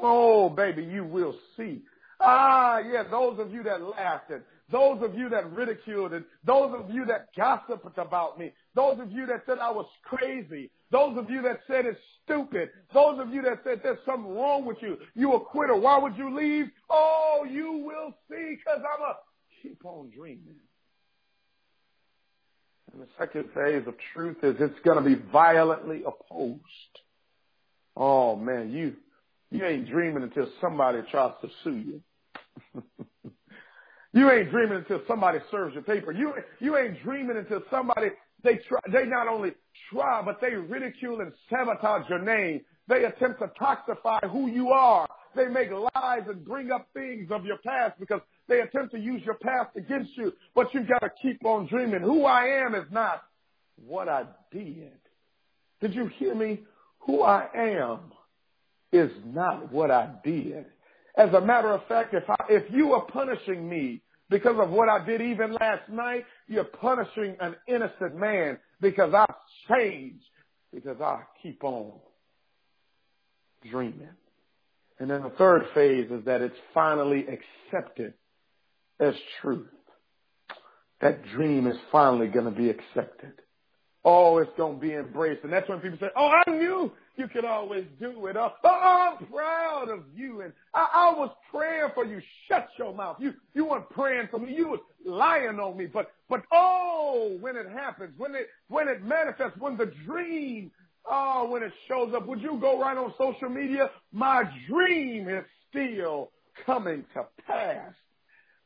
Oh, 0.01 0.49
baby, 0.49 0.83
you 0.83 1.03
will 1.03 1.35
see. 1.55 1.83
Ah, 2.19 2.79
yeah, 2.79 3.03
those 3.09 3.39
of 3.39 3.51
you 3.51 3.63
that 3.63 3.81
laughed 3.81 4.31
and 4.31 4.41
those 4.71 5.01
of 5.03 5.15
you 5.15 5.29
that 5.29 5.51
ridiculed 5.51 6.13
and 6.13 6.25
those 6.43 6.73
of 6.75 6.89
you 6.89 7.05
that 7.05 7.27
gossiped 7.37 7.97
about 7.97 8.39
me, 8.39 8.51
those 8.73 8.99
of 8.99 9.11
you 9.11 9.27
that 9.27 9.43
said 9.45 9.59
I 9.59 9.71
was 9.71 9.85
crazy, 10.03 10.71
those 10.91 11.17
of 11.17 11.29
you 11.29 11.41
that 11.43 11.59
said 11.67 11.85
it's 11.85 11.99
stupid, 12.23 12.69
those 12.93 13.19
of 13.19 13.31
you 13.31 13.43
that 13.43 13.59
said 13.63 13.81
there's 13.83 13.99
something 14.05 14.33
wrong 14.35 14.65
with 14.65 14.77
you, 14.81 14.97
you 15.13 15.33
a 15.33 15.39
quitter, 15.39 15.75
why 15.75 15.99
would 15.99 16.17
you 16.17 16.35
leave? 16.35 16.65
Oh, 16.89 17.45
you 17.49 17.83
will 17.85 18.13
see 18.29 18.55
because 18.55 18.81
I'm 18.81 19.03
a 19.03 19.15
keep 19.61 19.85
on 19.85 20.09
dreaming. 20.15 20.55
And 22.91 23.01
the 23.01 23.07
second 23.19 23.49
phase 23.53 23.87
of 23.87 23.95
truth 24.13 24.37
is 24.41 24.55
it's 24.59 24.79
going 24.83 25.03
to 25.03 25.07
be 25.07 25.21
violently 25.31 26.03
opposed. 26.05 26.61
Oh 27.95 28.35
man, 28.35 28.71
you, 28.71 28.93
you 29.51 29.63
ain't 29.65 29.87
dreaming 29.89 30.23
until 30.23 30.47
somebody 30.59 30.99
tries 31.11 31.33
to 31.41 31.49
sue 31.63 32.01
you. 32.73 32.81
you 34.15 34.31
ain't 34.31 34.49
dreaming 34.49 34.77
until 34.77 35.01
somebody 35.07 35.39
serves 35.51 35.73
your 35.73 35.83
paper. 35.83 36.13
You, 36.13 36.33
you 36.59 36.77
ain't 36.77 37.03
dreaming 37.03 37.35
until 37.35 37.61
somebody, 37.69 38.07
they 38.43 38.59
try, 38.67 38.79
they 38.91 39.05
not 39.05 39.27
only 39.27 39.51
try, 39.91 40.21
but 40.21 40.39
they 40.39 40.51
ridicule 40.55 41.19
and 41.19 41.33
sabotage 41.49 42.09
your 42.09 42.19
name. 42.19 42.61
They 42.87 43.03
attempt 43.03 43.41
to 43.41 43.51
toxify 43.61 44.23
who 44.31 44.47
you 44.47 44.69
are. 44.69 45.05
They 45.35 45.47
make 45.47 45.69
lies 45.69 46.21
and 46.29 46.45
bring 46.45 46.71
up 46.71 46.87
things 46.93 47.29
of 47.29 47.45
your 47.45 47.57
past 47.57 47.99
because 47.99 48.21
they 48.47 48.61
attempt 48.61 48.93
to 48.93 48.99
use 48.99 49.21
your 49.25 49.35
past 49.35 49.71
against 49.75 50.15
you, 50.15 50.31
but 50.55 50.73
you've 50.73 50.87
got 50.87 50.99
to 50.99 51.09
keep 51.21 51.43
on 51.43 51.67
dreaming. 51.67 51.99
Who 51.99 52.23
I 52.23 52.45
am 52.65 52.73
is 52.73 52.85
not 52.91 53.21
what 53.75 54.07
I 54.07 54.23
did. 54.49 54.93
Did 55.81 55.93
you 55.93 56.07
hear 56.17 56.33
me? 56.33 56.61
Who 56.99 57.21
I 57.21 57.47
am 57.53 57.99
is 58.93 59.11
not 59.25 59.73
what 59.73 59.91
I 59.91 60.09
did. 60.23 60.67
As 61.17 61.33
a 61.33 61.41
matter 61.41 61.71
of 61.71 61.85
fact, 61.87 62.13
if 62.13 62.29
I, 62.29 62.35
if 62.49 62.63
you 62.73 62.93
are 62.93 63.05
punishing 63.05 63.67
me 63.67 64.01
because 64.29 64.55
of 64.59 64.69
what 64.69 64.89
I 64.89 65.05
did 65.05 65.21
even 65.21 65.53
last 65.53 65.89
night, 65.89 66.25
you're 66.47 66.63
punishing 66.63 67.35
an 67.39 67.55
innocent 67.67 68.15
man 68.15 68.57
because 68.81 69.13
I've 69.13 69.35
changed, 69.69 70.23
because 70.73 70.99
I 71.01 71.21
keep 71.41 71.63
on 71.63 71.93
dreaming. 73.69 74.09
And 74.99 75.09
then 75.09 75.23
the 75.23 75.29
third 75.31 75.63
phase 75.73 76.09
is 76.09 76.25
that 76.25 76.41
it's 76.41 76.55
finally 76.73 77.25
accepted 77.27 78.13
as 78.99 79.13
truth. 79.41 79.67
That 81.01 81.25
dream 81.35 81.67
is 81.67 81.75
finally 81.91 82.27
going 82.27 82.45
to 82.45 82.51
be 82.51 82.69
accepted. 82.69 83.33
Oh, 84.03 84.37
it's 84.37 84.51
going 84.55 84.75
to 84.75 84.81
be 84.81 84.93
embraced. 84.93 85.43
And 85.43 85.51
that's 85.51 85.67
when 85.67 85.79
people 85.79 85.97
say, 85.99 86.09
oh, 86.15 86.31
I 86.45 86.49
knew 86.51 86.91
you 87.17 87.27
could 87.27 87.45
always 87.45 87.85
do 87.99 88.25
it. 88.27 88.35
Oh, 88.37 88.51
I'm 88.63 89.25
proud 89.27 89.89
of 89.89 90.01
you. 90.15 90.41
And 90.41 90.53
I, 90.73 90.87
I 90.93 91.13
was 91.17 91.31
praying 91.51 91.89
for 91.93 92.05
you. 92.05 92.21
Shut 92.47 92.67
your 92.77 92.93
mouth. 92.93 93.17
You, 93.19 93.33
you 93.53 93.65
weren't 93.65 93.89
praying 93.89 94.27
for 94.31 94.39
me. 94.39 94.53
You 94.55 94.69
was 94.69 94.79
lying 95.05 95.59
on 95.59 95.77
me. 95.77 95.85
But, 95.85 96.11
but 96.29 96.43
oh, 96.51 97.37
when 97.39 97.55
it 97.55 97.67
happens, 97.69 98.13
when 98.17 98.35
it, 98.35 98.47
when 98.67 98.87
it 98.87 99.03
manifests, 99.03 99.57
when 99.59 99.77
the 99.77 99.91
dream, 100.05 100.71
oh, 101.09 101.49
when 101.49 101.63
it 101.63 101.71
shows 101.87 102.13
up, 102.15 102.27
would 102.27 102.41
you 102.41 102.57
go 102.59 102.79
right 102.79 102.97
on 102.97 103.13
social 103.17 103.49
media? 103.49 103.89
My 104.11 104.43
dream 104.67 105.29
is 105.29 105.45
still 105.69 106.31
coming 106.65 107.05
to 107.13 107.25
pass. 107.47 107.93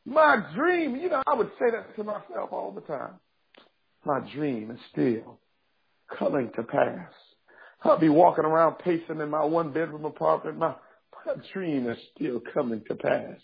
My 0.05 0.37
dream, 0.55 0.95
you 0.95 1.09
know, 1.09 1.21
I 1.27 1.35
would 1.35 1.51
say 1.59 1.71
that 1.71 1.95
to 1.95 2.03
myself 2.03 2.51
all 2.51 2.71
the 2.71 2.81
time. 2.81 3.13
My 4.05 4.21
dream 4.33 4.71
is 4.71 4.79
still 4.91 5.39
coming 6.17 6.51
to 6.55 6.63
pass. 6.63 7.11
I'll 7.83 7.99
be 7.99 8.09
walking 8.09 8.45
around 8.45 8.79
pacing 8.79 9.21
in 9.21 9.29
my 9.29 9.43
one 9.43 9.71
bedroom 9.71 10.05
apartment. 10.05 10.57
My, 10.57 10.75
my 11.25 11.33
dream 11.53 11.89
is 11.89 11.97
still 12.15 12.41
coming 12.53 12.83
to 12.87 12.95
pass. 12.95 13.37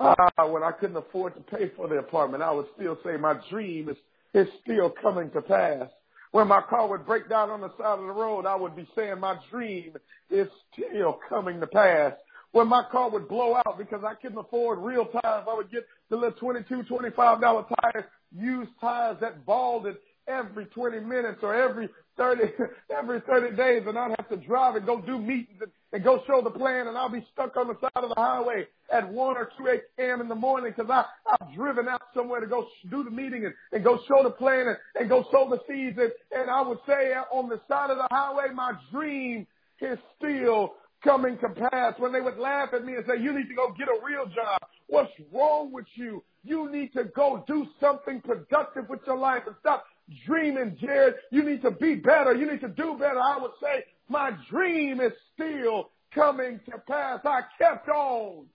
Ah, 0.00 0.46
when 0.46 0.62
I 0.62 0.70
couldn't 0.72 0.96
afford 0.96 1.34
to 1.34 1.40
pay 1.40 1.70
for 1.76 1.88
the 1.88 1.96
apartment, 1.96 2.42
I 2.42 2.52
would 2.52 2.66
still 2.76 2.98
say 3.04 3.16
my 3.16 3.34
dream 3.50 3.88
is, 3.88 3.96
is 4.32 4.48
still 4.62 4.92
coming 5.02 5.30
to 5.32 5.42
pass. 5.42 5.88
When 6.30 6.46
my 6.46 6.60
car 6.60 6.88
would 6.88 7.04
break 7.04 7.28
down 7.28 7.50
on 7.50 7.60
the 7.60 7.70
side 7.76 7.98
of 7.98 8.06
the 8.06 8.12
road, 8.12 8.46
I 8.46 8.54
would 8.54 8.76
be 8.76 8.86
saying 8.94 9.18
my 9.18 9.36
dream 9.50 9.94
is 10.30 10.46
still 10.72 11.18
coming 11.28 11.60
to 11.60 11.66
pass. 11.66 12.12
When 12.52 12.68
my 12.68 12.84
car 12.90 13.10
would 13.10 13.28
blow 13.28 13.56
out 13.56 13.76
because 13.76 14.02
I 14.06 14.14
couldn't 14.14 14.38
afford 14.38 14.78
real 14.78 15.06
tires, 15.06 15.46
I 15.50 15.54
would 15.54 15.70
get 15.70 15.86
the 16.10 16.16
little 16.16 16.38
$22, 16.38 16.88
$25 16.88 17.40
tires, 17.40 18.04
used 18.34 18.70
tires 18.80 19.18
that 19.20 19.44
balded 19.44 19.96
every 20.26 20.66
20 20.66 21.00
minutes 21.00 21.40
or 21.42 21.54
every 21.54 21.88
30, 22.18 22.42
every 22.96 23.20
30 23.20 23.56
days 23.56 23.82
and 23.86 23.96
I'd 23.96 24.14
have 24.18 24.28
to 24.28 24.36
drive 24.36 24.76
and 24.76 24.84
go 24.84 25.00
do 25.00 25.18
meetings 25.18 25.60
and, 25.62 25.70
and 25.92 26.04
go 26.04 26.22
show 26.26 26.42
the 26.42 26.50
plan 26.50 26.88
and 26.88 26.98
I'll 26.98 27.08
be 27.08 27.26
stuck 27.32 27.56
on 27.56 27.68
the 27.68 27.76
side 27.80 28.04
of 28.04 28.10
the 28.10 28.20
highway 28.20 28.66
at 28.92 29.08
1 29.10 29.36
or 29.36 29.50
2 29.56 29.80
a.m. 29.98 30.20
in 30.20 30.28
the 30.28 30.34
morning 30.34 30.74
because 30.76 30.90
I've 30.90 31.54
driven 31.54 31.88
out 31.88 32.02
somewhere 32.14 32.40
to 32.40 32.46
go 32.46 32.66
do 32.90 33.04
the 33.04 33.10
meeting 33.10 33.44
and, 33.46 33.54
and 33.72 33.84
go 33.84 34.00
show 34.06 34.22
the 34.22 34.30
plan 34.30 34.66
and, 34.68 34.76
and 34.96 35.08
go 35.08 35.24
sow 35.30 35.48
the 35.48 35.60
seeds 35.66 35.98
and, 35.98 36.12
and 36.32 36.50
I 36.50 36.60
would 36.62 36.78
say 36.86 37.14
uh, 37.14 37.22
on 37.34 37.48
the 37.48 37.60
side 37.68 37.90
of 37.90 37.96
the 37.96 38.08
highway, 38.10 38.52
my 38.54 38.72
dream 38.92 39.46
is 39.80 39.98
still 40.18 40.74
coming 41.04 41.38
to 41.38 41.48
pass 41.48 41.94
when 41.98 42.12
they 42.12 42.20
would 42.20 42.38
laugh 42.38 42.70
at 42.74 42.84
me 42.84 42.94
and 42.94 43.04
say, 43.06 43.22
you 43.22 43.32
need 43.32 43.48
to 43.48 43.54
go 43.54 43.72
get 43.78 43.88
a 43.88 44.04
real 44.04 44.26
job. 44.26 44.58
What's 44.88 45.12
wrong 45.32 45.72
with 45.72 45.86
you? 45.94 46.24
You 46.44 46.70
need 46.70 46.92
to 46.94 47.04
go 47.04 47.44
do 47.46 47.66
something 47.80 48.20
productive 48.20 48.88
with 48.88 49.00
your 49.06 49.16
life 49.16 49.42
and 49.46 49.54
stop 49.60 49.84
dreaming, 50.26 50.76
Jared. 50.80 51.14
You 51.30 51.44
need 51.44 51.62
to 51.62 51.70
be 51.70 51.94
better. 51.94 52.34
You 52.34 52.50
need 52.50 52.60
to 52.60 52.68
do 52.68 52.96
better. 52.98 53.20
I 53.20 53.38
would 53.40 53.52
say 53.62 53.84
my 54.08 54.32
dream 54.50 55.00
is 55.00 55.12
still 55.34 55.90
coming 56.14 56.60
to 56.70 56.78
pass. 56.78 57.20
I 57.24 57.40
kept 57.58 57.88
on 57.88 58.46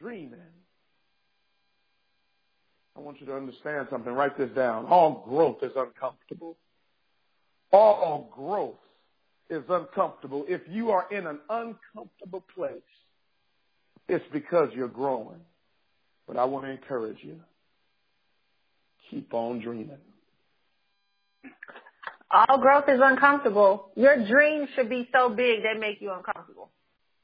dreaming. 0.00 0.40
I 2.96 3.00
want 3.00 3.20
you 3.20 3.26
to 3.26 3.36
understand 3.36 3.88
something. 3.90 4.12
Write 4.12 4.38
this 4.38 4.50
down. 4.50 4.86
All 4.86 5.24
growth 5.28 5.58
is 5.62 5.72
uncomfortable. 5.76 6.56
All 7.70 8.32
growth 8.34 8.78
is 9.50 9.62
uncomfortable. 9.68 10.44
If 10.48 10.62
you 10.68 10.90
are 10.90 11.06
in 11.10 11.26
an 11.26 11.38
uncomfortable 11.50 12.42
place, 12.54 12.72
it's 14.08 14.24
because 14.32 14.70
you're 14.74 14.88
growing. 14.88 15.40
But 16.26 16.36
I 16.36 16.44
want 16.44 16.64
to 16.64 16.70
encourage 16.70 17.18
you. 17.22 17.38
Keep 19.10 19.34
on 19.34 19.60
dreaming. 19.60 19.98
All 22.30 22.58
growth 22.58 22.84
is 22.88 23.00
uncomfortable. 23.02 23.90
Your 23.96 24.16
dreams 24.26 24.68
should 24.74 24.88
be 24.88 25.08
so 25.12 25.28
big 25.28 25.62
they 25.62 25.78
make 25.78 26.00
you 26.00 26.12
uncomfortable. 26.12 26.70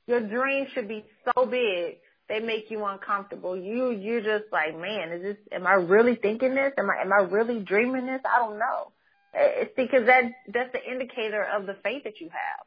Your 0.07 0.21
dreams 0.21 0.69
should 0.75 0.88
be 0.88 1.05
so 1.25 1.47
big 1.47 1.99
they 2.29 2.41
make 2.41 2.71
you 2.71 2.85
uncomfortable. 2.85 3.57
You 3.57 3.91
you're 3.91 4.21
just 4.21 4.52
like, 4.52 4.79
man, 4.79 5.12
is 5.12 5.23
this? 5.23 5.37
Am 5.52 5.67
I 5.67 5.75
really 5.75 6.14
thinking 6.14 6.55
this? 6.55 6.73
Am 6.79 6.88
I 6.88 7.02
am 7.02 7.12
I 7.12 7.31
really 7.31 7.61
dreaming 7.61 8.07
this? 8.07 8.21
I 8.25 8.38
don't 8.38 8.59
know. 8.59 8.93
Eh, 9.35 9.62
it's 9.62 9.73
because 9.76 10.07
that 10.07 10.23
that's 10.49 10.73
the 10.73 10.83
indicator 10.91 11.45
of 11.45 11.67
the 11.67 11.76
faith 11.83 12.05
that 12.05 12.21
you 12.21 12.29
have. 12.29 12.67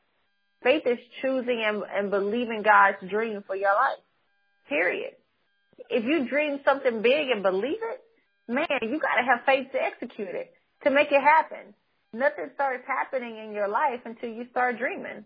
Faith 0.63 0.83
is 0.85 0.97
choosing 1.21 1.63
and, 1.63 1.83
and 1.95 2.09
believing 2.09 2.63
God's 2.63 2.97
dream 3.09 3.43
for 3.45 3.55
your 3.55 3.73
life. 3.73 3.99
Period. 4.67 5.13
If 5.89 6.05
you 6.05 6.27
dream 6.27 6.59
something 6.65 7.01
big 7.01 7.29
and 7.29 7.43
believe 7.43 7.77
it, 7.81 8.01
man, 8.47 8.65
you 8.81 8.99
got 8.99 9.21
to 9.21 9.23
have 9.23 9.45
faith 9.45 9.71
to 9.73 9.81
execute 9.81 10.29
it, 10.29 10.54
to 10.85 10.91
make 10.91 11.11
it 11.11 11.21
happen 11.21 11.73
nothing 12.15 12.49
starts 12.55 12.83
happening 12.87 13.37
in 13.37 13.51
your 13.53 13.67
life 13.67 13.99
until 14.05 14.29
you 14.29 14.45
start 14.51 14.77
dreaming. 14.79 15.25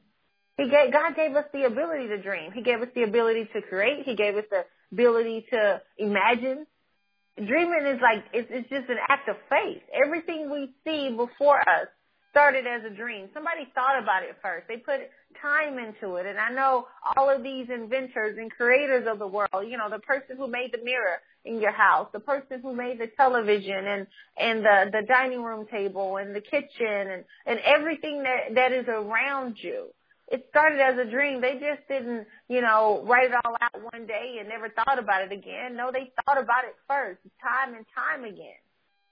He 0.58 0.70
gave, 0.70 0.92
God 0.92 1.16
gave 1.16 1.36
us 1.36 1.46
the 1.54 1.64
ability 1.64 2.08
to 2.08 2.22
dream. 2.22 2.52
He 2.52 2.62
gave 2.62 2.82
us 2.82 2.90
the 2.94 3.04
ability 3.04 3.50
to 3.54 3.62
create. 3.62 4.06
He 4.06 4.16
gave 4.16 4.36
us 4.36 4.44
the 4.50 4.66
ability 4.92 5.46
to 5.52 5.82
imagine. 5.98 6.66
Dreaming 7.38 7.86
is 7.86 8.02
like, 8.02 8.26
it's, 8.34 8.50
it's 8.52 8.70
just 8.70 8.90
an 8.90 8.98
act 9.08 9.30
of 9.30 9.38
faith. 9.50 9.82
Everything 9.94 10.52
we 10.52 10.74
see 10.84 11.16
before 11.16 11.62
us 11.62 11.88
started 12.32 12.68
as 12.68 12.82
a 12.84 12.94
dream. 12.94 13.30
Somebody 13.34 13.70
thought 13.74 14.04
about 14.04 14.24
it 14.24 14.36
first. 14.42 14.68
They 14.68 14.78
put 14.78 15.00
time 15.42 15.80
into 15.80 16.16
it. 16.16 16.26
And 16.26 16.38
I 16.38 16.52
know 16.52 16.88
all 17.16 17.30
of 17.30 17.42
these 17.42 17.68
inventors 17.74 18.38
and 18.38 18.52
creators 18.52 19.08
of 19.10 19.20
the 19.20 19.28
world, 19.28 19.66
you 19.66 19.78
know, 19.78 19.90
the 19.90 20.00
person 20.00 20.36
who 20.36 20.48
made 20.48 20.74
the 20.74 20.84
mirror 20.84 21.24
in 21.46 21.62
your 21.62 21.72
house, 21.72 22.08
the 22.12 22.20
person 22.20 22.60
who 22.62 22.76
made 22.76 23.00
the 23.00 23.08
television 23.18 23.88
and, 23.88 24.08
and 24.38 24.64
the, 24.64 24.90
the 24.92 25.08
dining 25.08 25.42
room 25.42 25.66
table 25.68 26.18
and 26.18 26.36
the 26.36 26.42
kitchen 26.42 26.88
and, 26.88 27.24
and 27.46 27.60
everything 27.60 28.24
that, 28.24 28.56
that 28.56 28.72
is 28.72 28.86
around 28.88 29.56
you. 29.58 29.88
It 30.28 30.46
started 30.50 30.80
as 30.80 30.98
a 31.00 31.10
dream. 31.10 31.42
They 31.42 31.54
just 31.54 31.88
didn't, 31.88 32.28
you 32.48 32.62
know, 32.62 33.04
write 33.08 33.32
it 33.32 33.38
all 33.44 33.56
out 33.60 33.94
one 33.94 34.06
day 34.06 34.38
and 34.40 34.48
never 34.48 34.70
thought 34.70 35.00
about 35.00 35.24
it 35.24 35.32
again. 35.32 35.76
No, 35.76 35.92
they 35.92 36.12
thought 36.24 36.38
about 36.38 36.66
it 36.66 36.76
first, 36.88 37.20
time 37.42 37.74
and 37.74 37.86
time 37.96 38.26
again. 38.26 38.60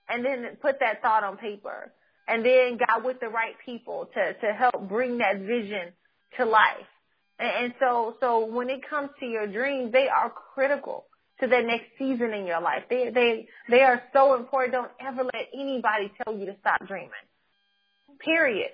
And 0.09 0.23
then 0.23 0.57
put 0.61 0.79
that 0.79 1.01
thought 1.01 1.23
on 1.23 1.37
paper 1.37 1.91
and 2.27 2.45
then 2.45 2.77
got 2.77 3.03
with 3.03 3.19
the 3.19 3.29
right 3.29 3.55
people 3.65 4.09
to, 4.13 4.33
to 4.33 4.53
help 4.53 4.87
bring 4.87 5.17
that 5.17 5.39
vision 5.39 5.91
to 6.37 6.45
life. 6.45 6.85
And, 7.39 7.73
so, 7.79 8.15
so 8.19 8.45
when 8.45 8.69
it 8.69 8.87
comes 8.87 9.09
to 9.19 9.25
your 9.25 9.47
dreams, 9.47 9.91
they 9.91 10.07
are 10.07 10.31
critical 10.53 11.05
to 11.39 11.47
the 11.47 11.61
next 11.61 11.85
season 11.97 12.33
in 12.33 12.45
your 12.45 12.61
life. 12.61 12.83
They, 12.89 13.09
they, 13.13 13.47
they 13.69 13.81
are 13.81 14.01
so 14.13 14.35
important. 14.35 14.73
Don't 14.73 14.91
ever 14.99 15.23
let 15.23 15.47
anybody 15.53 16.11
tell 16.23 16.37
you 16.37 16.45
to 16.47 16.55
stop 16.59 16.87
dreaming. 16.87 17.11
Period. 18.19 18.71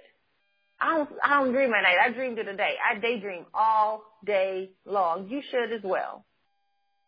I 0.80 0.98
don't, 0.98 1.10
I 1.24 1.30
don't 1.40 1.54
dream 1.54 1.74
at 1.74 1.82
night. 1.84 1.98
I 2.04 2.12
dream 2.12 2.36
to 2.36 2.44
the 2.44 2.54
day. 2.54 2.76
I 2.84 3.00
daydream 3.00 3.46
all 3.54 4.04
day 4.26 4.72
long. 4.86 5.28
You 5.30 5.42
should 5.50 5.72
as 5.74 5.82
well. 5.84 6.26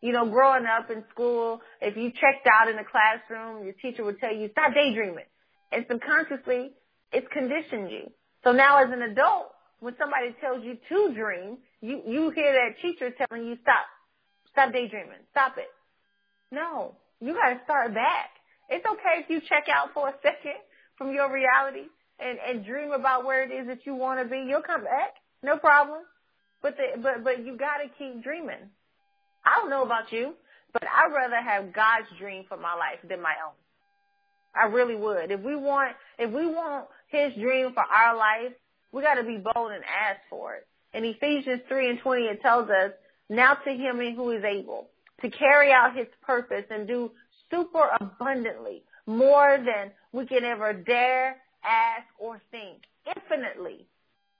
You 0.00 0.12
know, 0.12 0.28
growing 0.28 0.66
up 0.66 0.90
in 0.90 1.04
school, 1.10 1.60
if 1.80 1.96
you 1.96 2.10
checked 2.10 2.46
out 2.52 2.68
in 2.68 2.76
the 2.76 2.84
classroom, 2.84 3.64
your 3.64 3.72
teacher 3.74 4.04
would 4.04 4.20
tell 4.20 4.34
you, 4.34 4.50
stop 4.52 4.72
daydreaming 4.74 5.24
and 5.72 5.84
subconsciously 5.88 6.72
it's 7.12 7.26
conditioned 7.32 7.90
you. 7.90 8.10
So 8.44 8.52
now 8.52 8.84
as 8.84 8.92
an 8.92 9.02
adult, 9.02 9.52
when 9.80 9.94
somebody 9.98 10.34
tells 10.40 10.64
you 10.64 10.76
to 10.88 11.14
dream, 11.14 11.58
you, 11.80 12.02
you 12.06 12.30
hear 12.30 12.52
that 12.52 12.80
teacher 12.80 13.10
telling 13.10 13.46
you 13.46 13.56
stop, 13.62 13.86
stop 14.56 14.72
daydreaming, 14.72 15.20
stop 15.30 15.58
it. 15.58 15.68
No, 16.50 16.96
you 17.20 17.34
gotta 17.34 17.60
start 17.64 17.92
back. 17.92 18.30
It's 18.70 18.86
okay 18.86 19.20
if 19.20 19.28
you 19.28 19.40
check 19.46 19.68
out 19.68 19.92
for 19.92 20.08
a 20.08 20.14
second 20.22 20.56
from 20.96 21.12
your 21.12 21.30
reality 21.30 21.86
and, 22.18 22.38
and 22.38 22.64
dream 22.64 22.92
about 22.92 23.26
where 23.26 23.44
it 23.44 23.52
is 23.52 23.66
that 23.66 23.84
you 23.84 23.94
want 23.94 24.18
to 24.20 24.24
be. 24.24 24.46
You'll 24.48 24.62
come 24.62 24.82
back. 24.84 25.14
No 25.42 25.58
problem. 25.58 26.00
But 26.62 26.76
the, 26.78 27.00
but, 27.02 27.22
but 27.22 27.44
you 27.44 27.58
gotta 27.58 27.90
keep 27.98 28.24
dreaming. 28.24 28.72
I 29.44 29.60
don't 29.60 29.68
know 29.68 29.84
about 29.84 30.10
you, 30.10 30.32
but 30.72 30.82
I'd 30.84 31.12
rather 31.12 31.40
have 31.40 31.74
God's 31.74 32.08
dream 32.18 32.44
for 32.48 32.56
my 32.56 32.74
life 32.74 32.98
than 33.06 33.20
my 33.20 33.34
own. 33.46 33.52
I 34.56 34.72
really 34.72 34.96
would. 34.96 35.30
If 35.30 35.40
we 35.40 35.54
want, 35.54 35.92
if 36.18 36.32
we 36.32 36.46
want 36.46 36.86
his 37.08 37.34
dream 37.34 37.72
for 37.74 37.84
our 37.84 38.16
life, 38.16 38.52
we 38.90 39.02
got 39.02 39.16
to 39.16 39.22
be 39.22 39.36
bold 39.36 39.72
and 39.72 39.84
ask 39.84 40.20
for 40.30 40.54
it. 40.54 40.66
In 40.94 41.04
Ephesians 41.04 41.60
3 41.68 41.90
and 41.90 42.00
20, 42.00 42.22
it 42.22 42.40
tells 42.40 42.70
us, 42.70 42.92
now 43.28 43.54
to 43.54 43.70
him 43.70 43.98
who 44.14 44.30
is 44.30 44.44
able 44.44 44.88
to 45.22 45.30
carry 45.30 45.72
out 45.72 45.96
his 45.96 46.06
purpose 46.22 46.64
and 46.70 46.86
do 46.86 47.10
super 47.50 47.90
abundantly 48.00 48.82
more 49.06 49.56
than 49.58 49.90
we 50.12 50.26
can 50.26 50.44
ever 50.44 50.72
dare, 50.72 51.36
ask, 51.64 52.06
or 52.18 52.40
think, 52.50 52.82
infinitely 53.06 53.86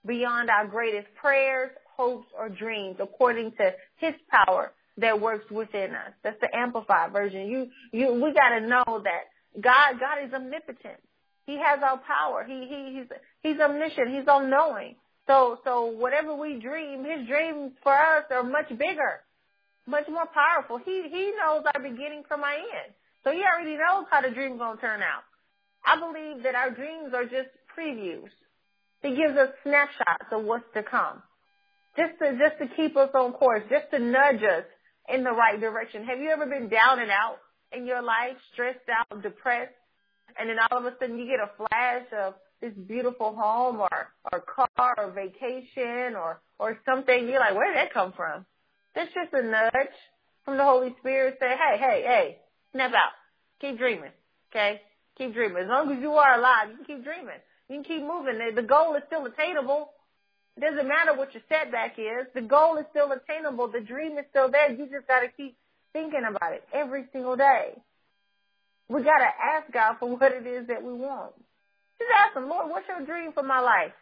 beyond 0.05 0.49
our 0.49 0.67
greatest 0.67 1.07
prayers, 1.15 1.71
hopes, 1.95 2.27
or 2.37 2.49
dreams, 2.49 2.97
according 2.99 3.51
to 3.53 3.71
his 3.97 4.13
power 4.29 4.71
that 4.97 5.19
works 5.19 5.49
within 5.51 5.91
us. 5.91 6.11
That's 6.23 6.39
the 6.41 6.55
amplified 6.55 7.11
version. 7.11 7.47
You, 7.47 7.67
you, 7.91 8.13
we 8.13 8.33
got 8.33 8.59
to 8.59 8.67
know 8.67 9.01
that 9.03 9.61
God, 9.61 9.99
God 9.99 10.25
is 10.25 10.33
omnipotent. 10.33 10.99
He 11.45 11.57
has 11.57 11.79
all 11.83 11.99
power. 11.99 12.43
He, 12.45 12.67
he, 12.67 12.99
he's, 12.99 13.07
he's 13.41 13.59
omniscient. 13.59 14.09
He's 14.09 14.27
all 14.27 14.45
knowing. 14.45 14.95
So, 15.27 15.59
so 15.63 15.85
whatever 15.85 16.35
we 16.35 16.59
dream, 16.59 17.03
his 17.03 17.27
dreams 17.27 17.73
for 17.83 17.93
us 17.93 18.25
are 18.31 18.43
much 18.43 18.69
bigger, 18.69 19.21
much 19.85 20.07
more 20.09 20.27
powerful. 20.33 20.77
He, 20.77 21.03
he 21.09 21.31
knows 21.37 21.63
our 21.73 21.81
beginning 21.81 22.23
from 22.27 22.43
our 22.43 22.53
end. 22.53 22.93
So 23.23 23.31
he 23.31 23.41
already 23.43 23.75
knows 23.75 24.05
how 24.09 24.21
the 24.21 24.31
dream's 24.31 24.59
going 24.59 24.77
to 24.77 24.81
turn 24.81 25.01
out. 25.01 25.23
I 25.85 25.99
believe 25.99 26.43
that 26.43 26.55
our 26.55 26.71
dreams 26.71 27.13
are 27.13 27.23
just 27.23 27.49
previews. 27.77 28.31
He 29.01 29.15
gives 29.15 29.37
us 29.37 29.49
snapshots 29.63 30.31
of 30.31 30.43
what's 30.45 30.65
to 30.73 30.83
come. 30.83 31.21
Just 31.97 32.19
to, 32.19 32.37
just 32.37 32.57
to 32.59 32.75
keep 32.75 32.95
us 32.95 33.09
on 33.13 33.33
course, 33.33 33.63
just 33.69 33.91
to 33.91 33.99
nudge 33.99 34.43
us 34.43 34.65
in 35.09 35.23
the 35.23 35.31
right 35.31 35.59
direction. 35.59 36.05
Have 36.05 36.19
you 36.19 36.29
ever 36.29 36.45
been 36.45 36.69
down 36.69 36.99
and 36.99 37.11
out? 37.11 37.39
in 37.71 37.85
your 37.85 38.01
life, 38.01 38.37
stressed 38.53 38.87
out, 38.89 39.21
depressed, 39.21 39.73
and 40.39 40.49
then 40.49 40.57
all 40.71 40.79
of 40.79 40.85
a 40.85 40.93
sudden 40.99 41.17
you 41.17 41.25
get 41.25 41.39
a 41.39 41.51
flash 41.57 42.05
of 42.17 42.35
this 42.61 42.73
beautiful 42.87 43.35
home 43.35 43.79
or 43.79 44.07
or 44.31 44.41
car 44.41 44.95
or 44.97 45.11
vacation 45.11 46.15
or 46.15 46.41
or 46.59 46.79
something, 46.85 47.27
you're 47.27 47.39
like, 47.39 47.55
where 47.55 47.67
did 47.67 47.77
that 47.77 47.93
come 47.93 48.13
from? 48.13 48.45
That's 48.95 49.13
just 49.13 49.33
a 49.33 49.43
nudge 49.43 49.95
from 50.43 50.57
the 50.57 50.63
Holy 50.63 50.95
Spirit 50.99 51.37
say, 51.39 51.49
hey, 51.49 51.77
hey, 51.77 52.03
hey, 52.05 52.37
snap 52.71 52.91
out, 52.91 53.13
keep 53.61 53.77
dreaming, 53.77 54.11
okay? 54.51 54.81
Keep 55.17 55.33
dreaming. 55.33 55.63
As 55.63 55.69
long 55.69 55.91
as 55.91 55.99
you 56.01 56.13
are 56.13 56.37
alive, 56.37 56.69
you 56.71 56.77
can 56.77 56.85
keep 56.85 57.03
dreaming. 57.03 57.41
You 57.69 57.75
can 57.75 57.83
keep 57.83 58.01
moving. 58.01 58.39
The 58.55 58.61
goal 58.61 58.95
is 58.95 59.03
still 59.07 59.25
attainable. 59.25 59.91
It 60.55 60.61
doesn't 60.61 60.87
matter 60.87 61.15
what 61.15 61.33
your 61.33 61.43
setback 61.49 61.99
is. 61.99 62.25
The 62.33 62.41
goal 62.41 62.77
is 62.77 62.85
still 62.91 63.11
attainable. 63.11 63.67
The 63.67 63.81
dream 63.81 64.17
is 64.17 64.25
still 64.29 64.49
there. 64.49 64.71
You 64.71 64.87
just 64.89 65.07
got 65.07 65.19
to 65.19 65.27
keep 65.35 65.57
thinking 65.93 66.23
about 66.27 66.53
it 66.53 66.63
every 66.73 67.05
single 67.11 67.35
day. 67.35 67.73
We 68.89 69.03
gotta 69.03 69.25
ask 69.25 69.71
God 69.71 69.95
for 69.99 70.15
what 70.15 70.31
it 70.31 70.47
is 70.47 70.67
that 70.67 70.81
we 70.81 70.93
want. 70.93 71.33
Just 71.99 72.11
ask 72.17 72.35
him, 72.35 72.49
Lord, 72.49 72.69
what's 72.69 72.87
your 72.87 73.05
dream 73.05 73.31
for 73.33 73.43
my 73.43 73.59
life? 73.59 73.93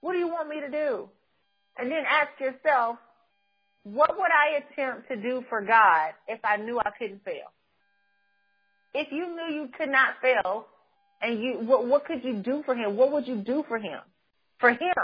What 0.00 0.12
do 0.12 0.18
you 0.18 0.28
want 0.28 0.48
me 0.48 0.60
to 0.60 0.70
do? 0.70 1.08
And 1.78 1.90
then 1.90 2.04
ask 2.08 2.38
yourself, 2.40 2.98
what 3.84 4.10
would 4.16 4.30
I 4.30 4.58
attempt 4.58 5.08
to 5.08 5.16
do 5.16 5.44
for 5.48 5.60
God 5.60 6.12
if 6.28 6.40
I 6.44 6.56
knew 6.56 6.78
I 6.78 6.90
couldn't 6.98 7.24
fail? 7.24 7.50
If 8.94 9.08
you 9.10 9.26
knew 9.26 9.54
you 9.54 9.68
could 9.76 9.88
not 9.88 10.14
fail, 10.20 10.66
and 11.22 11.42
you, 11.42 11.58
what, 11.60 11.86
what 11.86 12.04
could 12.04 12.24
you 12.24 12.42
do 12.42 12.62
for 12.66 12.74
Him? 12.74 12.96
What 12.96 13.12
would 13.12 13.26
you 13.26 13.36
do 13.36 13.64
for 13.68 13.78
Him? 13.78 14.00
For 14.58 14.70
Him, 14.70 14.94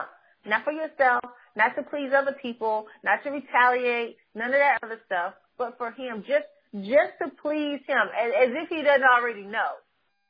not 0.46 0.64
for 0.64 0.72
yourself, 0.72 1.22
not 1.56 1.74
to 1.76 1.82
please 1.82 2.10
other 2.16 2.36
people, 2.40 2.86
not 3.04 3.22
to 3.24 3.30
retaliate, 3.30 4.16
none 4.34 4.48
of 4.48 4.58
that 4.58 4.78
other 4.82 5.00
stuff, 5.06 5.34
but 5.56 5.78
for 5.78 5.92
Him, 5.92 6.24
just 6.26 6.44
just 6.74 7.12
to 7.22 7.30
please 7.40 7.80
Him, 7.86 8.06
as, 8.18 8.32
as 8.36 8.50
if 8.52 8.68
He 8.68 8.82
doesn't 8.82 9.04
already 9.04 9.42
know. 9.42 9.78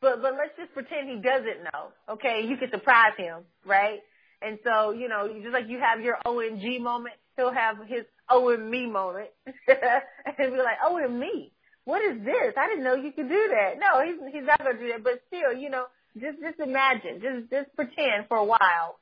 But 0.01 0.23
but 0.23 0.35
let's 0.35 0.57
just 0.57 0.73
pretend 0.75 1.09
He 1.09 1.17
doesn't 1.17 1.65
know. 1.65 1.93
Okay, 2.11 2.45
you 2.47 2.57
can 2.57 2.71
surprise 2.71 3.13
Him, 3.17 3.43
right? 3.65 4.01
And 4.41 4.59
so 4.65 4.93
you 4.93 5.09
know, 5.09 5.29
just 5.29 5.53
like 5.53 5.69
you 5.69 5.79
have 5.79 6.01
your 6.01 6.19
OMG 6.25 6.81
moment, 6.81 7.15
He'll 7.37 7.53
have 7.53 7.79
His 7.87 8.05
oh 8.31 8.51
and 8.51 8.71
me 8.71 8.87
moment 8.87 9.29
and 9.47 10.53
be 10.53 10.59
like, 10.59 10.79
oh 10.85 10.99
and 10.99 11.19
me. 11.19 11.53
What 11.85 12.03
is 12.03 12.23
this? 12.23 12.53
I 12.57 12.69
didn't 12.69 12.85
know 12.85 12.97
you 12.97 13.13
could 13.13 13.31
do 13.31 13.49
that. 13.51 13.79
No, 13.79 14.05
he's 14.05 14.35
he's 14.35 14.45
not 14.47 14.59
gonna 14.59 14.79
do 14.79 14.89
that. 14.89 15.03
But 15.03 15.23
still, 15.29 15.55
you 15.55 15.71
know, 15.71 15.87
just 16.21 16.39
just 16.41 16.61
imagine, 16.61 17.21
just 17.23 17.51
just 17.51 17.75
pretend 17.77 18.29
for 18.29 18.37
a 18.37 18.45
while 18.45 18.99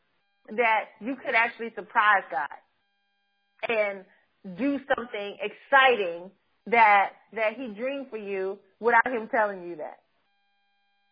that 0.49 0.85
you 1.01 1.17
could 1.17 1.35
actually 1.35 1.73
surprise 1.75 2.23
God 2.31 2.49
and 3.69 4.05
do 4.57 4.79
something 4.95 5.37
exciting 5.41 6.31
that 6.67 7.11
that 7.33 7.55
he 7.57 7.69
dreamed 7.75 8.07
for 8.11 8.19
you 8.19 8.59
without 8.79 9.07
him 9.07 9.29
telling 9.29 9.67
you 9.67 9.77
that. 9.77 9.99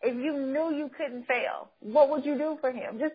If 0.05 0.17
you 0.17 0.33
knew 0.39 0.77
you 0.77 0.91
couldn't 0.97 1.27
fail, 1.27 1.71
what 1.81 2.11
would 2.11 2.25
you 2.25 2.37
do 2.37 2.59
for 2.61 2.71
him? 2.71 2.99
Just 2.99 3.15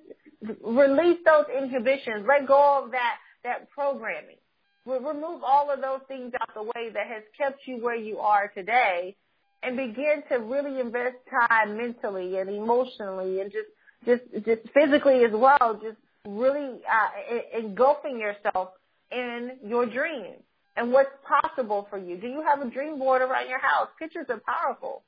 release 0.63 1.19
those 1.25 1.45
inhibitions. 1.55 2.25
Let 2.27 2.47
go 2.47 2.83
of 2.83 2.91
that 2.91 3.17
that 3.43 3.69
programming. 3.69 4.37
Remove 4.85 5.43
all 5.43 5.69
of 5.71 5.81
those 5.81 6.01
things 6.07 6.33
out 6.41 6.53
the 6.55 6.63
way 6.63 6.89
that 6.93 7.07
has 7.07 7.23
kept 7.37 7.59
you 7.67 7.77
where 7.77 7.95
you 7.95 8.17
are 8.19 8.51
today 8.55 9.15
and 9.61 9.77
begin 9.77 10.23
to 10.29 10.37
really 10.37 10.79
invest 10.79 11.17
time 11.29 11.77
mentally 11.77 12.37
and 12.37 12.49
emotionally 12.49 13.41
and 13.41 13.51
just 13.51 13.67
just 14.05 14.45
just 14.45 14.61
physically 14.73 15.23
as 15.25 15.31
well. 15.31 15.79
Just 15.81 15.97
really 16.27 16.79
uh, 16.89 17.59
engulfing 17.59 18.19
yourself 18.19 18.69
in 19.11 19.51
your 19.63 19.85
dreams 19.85 20.41
and 20.75 20.91
what's 20.91 21.09
possible 21.27 21.87
for 21.89 21.97
you. 21.97 22.17
Do 22.17 22.27
you 22.27 22.41
have 22.41 22.65
a 22.65 22.69
dream 22.69 22.97
board 22.97 23.21
around 23.21 23.49
your 23.49 23.59
house? 23.59 23.89
Pictures 23.99 24.25
are 24.29 24.41
powerful 24.47 25.03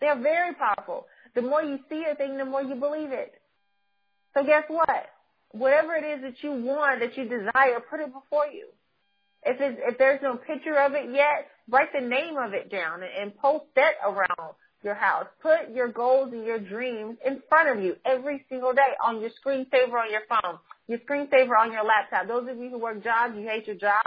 they're 0.00 0.20
very 0.20 0.54
powerful 0.54 1.06
the 1.34 1.42
more 1.42 1.62
you 1.62 1.78
see 1.88 2.04
a 2.10 2.14
thing 2.14 2.36
the 2.36 2.44
more 2.44 2.62
you 2.62 2.74
believe 2.74 3.10
it 3.12 3.34
so 4.34 4.44
guess 4.44 4.64
what 4.68 5.06
whatever 5.52 5.94
it 5.94 6.04
is 6.04 6.22
that 6.22 6.42
you 6.42 6.52
want 6.52 7.00
that 7.00 7.16
you 7.16 7.24
desire 7.24 7.80
put 7.88 8.00
it 8.00 8.12
before 8.12 8.46
you 8.46 8.68
if 9.44 9.60
it's, 9.60 9.78
if 9.84 9.98
there's 9.98 10.22
no 10.22 10.36
picture 10.36 10.78
of 10.78 10.94
it 10.94 11.12
yet, 11.12 11.48
write 11.68 11.92
the 11.92 12.00
name 12.00 12.36
of 12.38 12.54
it 12.54 12.70
down 12.70 13.02
and, 13.02 13.12
and 13.12 13.36
post 13.36 13.64
that 13.76 13.92
around 14.04 14.54
your 14.82 14.94
house. 14.94 15.26
Put 15.42 15.74
your 15.74 15.88
goals 15.88 16.32
and 16.32 16.44
your 16.44 16.58
dreams 16.58 17.16
in 17.24 17.42
front 17.48 17.68
of 17.76 17.84
you 17.84 17.96
every 18.04 18.44
single 18.48 18.72
day 18.72 18.92
on 19.04 19.20
your 19.20 19.30
screensaver 19.30 19.92
on 19.92 20.10
your 20.10 20.22
phone, 20.28 20.58
your 20.88 20.98
screensaver 21.00 21.58
on 21.58 21.72
your 21.72 21.84
laptop. 21.84 22.26
Those 22.28 22.48
of 22.50 22.58
you 22.58 22.70
who 22.70 22.78
work 22.78 23.02
jobs, 23.04 23.34
you 23.36 23.46
hate 23.46 23.66
your 23.66 23.76
job, 23.76 24.04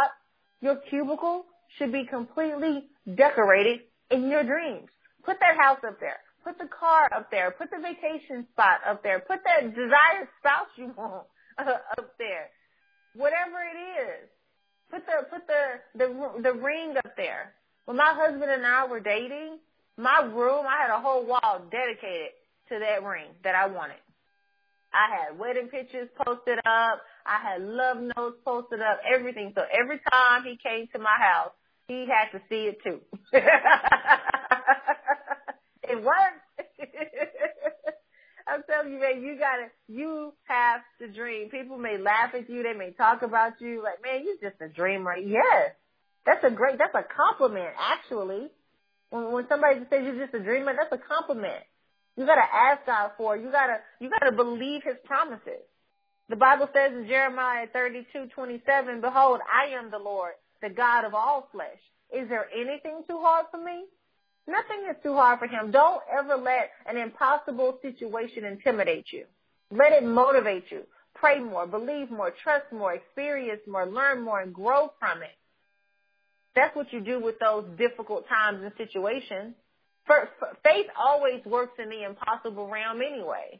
your 0.62 0.78
cubicle 0.89 1.45
should 1.78 1.91
be 1.91 2.06
completely 2.06 2.86
decorated 3.15 3.82
in 4.10 4.30
your 4.30 4.43
dreams. 4.43 4.89
Put 5.27 5.39
that 5.41 5.59
house 5.59 5.83
up 5.87 5.99
there. 6.01 6.23
Put 6.45 6.57
the 6.59 6.69
car 6.71 7.11
up 7.15 7.31
there. 7.31 7.51
Put 7.51 7.71
the 7.71 7.83
vacation 7.83 8.47
spot 8.53 8.81
up 8.87 9.03
there. 9.03 9.19
Put 9.19 9.41
that 9.45 9.75
desired 9.75 10.31
spouse 10.39 10.71
you 10.77 10.93
want 10.97 11.27
up 11.59 12.15
there. 12.19 12.49
Whatever 13.15 13.59
it 13.67 13.79
is, 14.07 14.29
Put 14.91 15.05
the 15.05 15.27
put 15.29 15.47
the 15.47 15.63
the 15.99 16.41
the 16.43 16.53
ring 16.53 16.95
up 16.97 17.17
there. 17.17 17.53
When 17.85 17.97
my 17.97 18.13
husband 18.15 18.51
and 18.51 18.65
I 18.65 18.87
were 18.87 19.01
dating, 19.01 19.59
my 19.97 20.21
room 20.21 20.65
I 20.67 20.81
had 20.81 20.91
a 20.91 21.01
whole 21.01 21.25
wall 21.25 21.61
dedicated 21.71 22.31
to 22.69 22.79
that 22.79 23.03
ring 23.03 23.29
that 23.43 23.55
I 23.55 23.67
wanted. 23.67 23.97
I 24.93 25.09
had 25.29 25.39
wedding 25.39 25.67
pictures 25.67 26.09
posted 26.25 26.59
up. 26.59 27.01
I 27.25 27.39
had 27.43 27.61
love 27.63 27.97
notes 28.17 28.37
posted 28.45 28.81
up, 28.81 29.01
everything. 29.13 29.53
So 29.55 29.63
every 29.77 29.99
time 30.11 30.43
he 30.45 30.57
came 30.63 30.87
to 30.93 30.99
my 30.99 31.17
house, 31.19 31.51
he 31.87 32.07
had 32.07 32.31
to 32.37 32.41
see 32.49 32.67
it 32.71 32.79
too. 32.83 33.01
it 35.97 36.03
worked. 36.03 36.45
I'm 38.47 38.63
telling 38.63 38.93
you, 38.93 38.99
man, 38.99 39.21
you 39.21 39.38
gotta, 39.38 39.67
you 39.88 40.33
have 40.45 40.81
to 40.99 41.12
dream. 41.12 41.49
People 41.49 41.77
may 41.77 41.97
laugh 41.97 42.33
at 42.33 42.49
you, 42.49 42.63
they 42.63 42.73
may 42.73 42.91
talk 42.91 43.21
about 43.21 43.60
you, 43.60 43.83
like, 43.83 44.01
man, 44.01 44.23
you're 44.23 44.49
just 44.49 44.62
a 44.62 44.69
dreamer. 44.69 45.17
Yes, 45.17 45.75
that's 46.25 46.43
a 46.45 46.49
great, 46.49 46.77
that's 46.77 46.95
a 46.95 47.03
compliment, 47.03 47.75
actually. 47.77 48.47
When, 49.10 49.31
when 49.31 49.47
somebody 49.49 49.79
says 49.89 50.03
you're 50.03 50.25
just 50.25 50.33
a 50.33 50.39
dreamer, 50.39 50.73
that's 50.75 50.93
a 50.93 50.97
compliment. 50.97 51.63
You 52.15 52.25
gotta 52.25 52.47
ask 52.47 52.86
God 52.86 53.12
for 53.17 53.36
it. 53.36 53.43
You 53.43 53.51
gotta, 53.51 53.77
you 53.99 54.10
gotta 54.10 54.31
believe 54.31 54.81
His 54.83 54.97
promises. 55.03 55.67
The 56.29 56.36
Bible 56.36 56.69
says 56.73 56.91
in 56.93 57.07
Jeremiah 57.07 57.67
32, 57.71 58.27
27, 58.33 59.01
Behold, 59.01 59.39
I 59.47 59.75
am 59.75 59.91
the 59.91 59.99
Lord, 59.99 60.33
the 60.62 60.69
God 60.69 61.05
of 61.05 61.13
all 61.13 61.47
flesh. 61.51 61.79
Is 62.13 62.27
there 62.29 62.47
anything 62.53 63.03
too 63.07 63.19
hard 63.19 63.45
for 63.51 63.63
me? 63.63 63.86
Nothing 64.47 64.86
is 64.89 64.95
too 65.03 65.13
hard 65.13 65.39
for 65.39 65.47
him. 65.47 65.71
Don't 65.71 66.01
ever 66.12 66.36
let 66.36 66.71
an 66.86 66.97
impossible 66.97 67.79
situation 67.81 68.45
intimidate 68.45 69.07
you. 69.12 69.25
Let 69.71 69.91
it 69.91 70.03
motivate 70.03 70.71
you. 70.71 70.83
Pray 71.13 71.39
more, 71.39 71.67
believe 71.67 72.10
more, 72.12 72.31
trust 72.43 72.71
more, 72.71 72.93
experience 72.93 73.62
more, 73.67 73.86
learn 73.86 74.23
more, 74.23 74.39
and 74.39 74.53
grow 74.53 74.93
from 74.99 75.21
it. 75.21 75.36
That's 76.55 76.75
what 76.75 76.93
you 76.93 77.01
do 77.01 77.19
with 77.19 77.39
those 77.39 77.65
difficult 77.77 78.27
times 78.29 78.62
and 78.63 78.71
situations. 78.77 79.55
Faith 80.63 80.86
always 80.97 81.43
works 81.45 81.77
in 81.83 81.89
the 81.89 82.03
impossible 82.05 82.67
realm 82.69 83.01
anyway. 83.01 83.60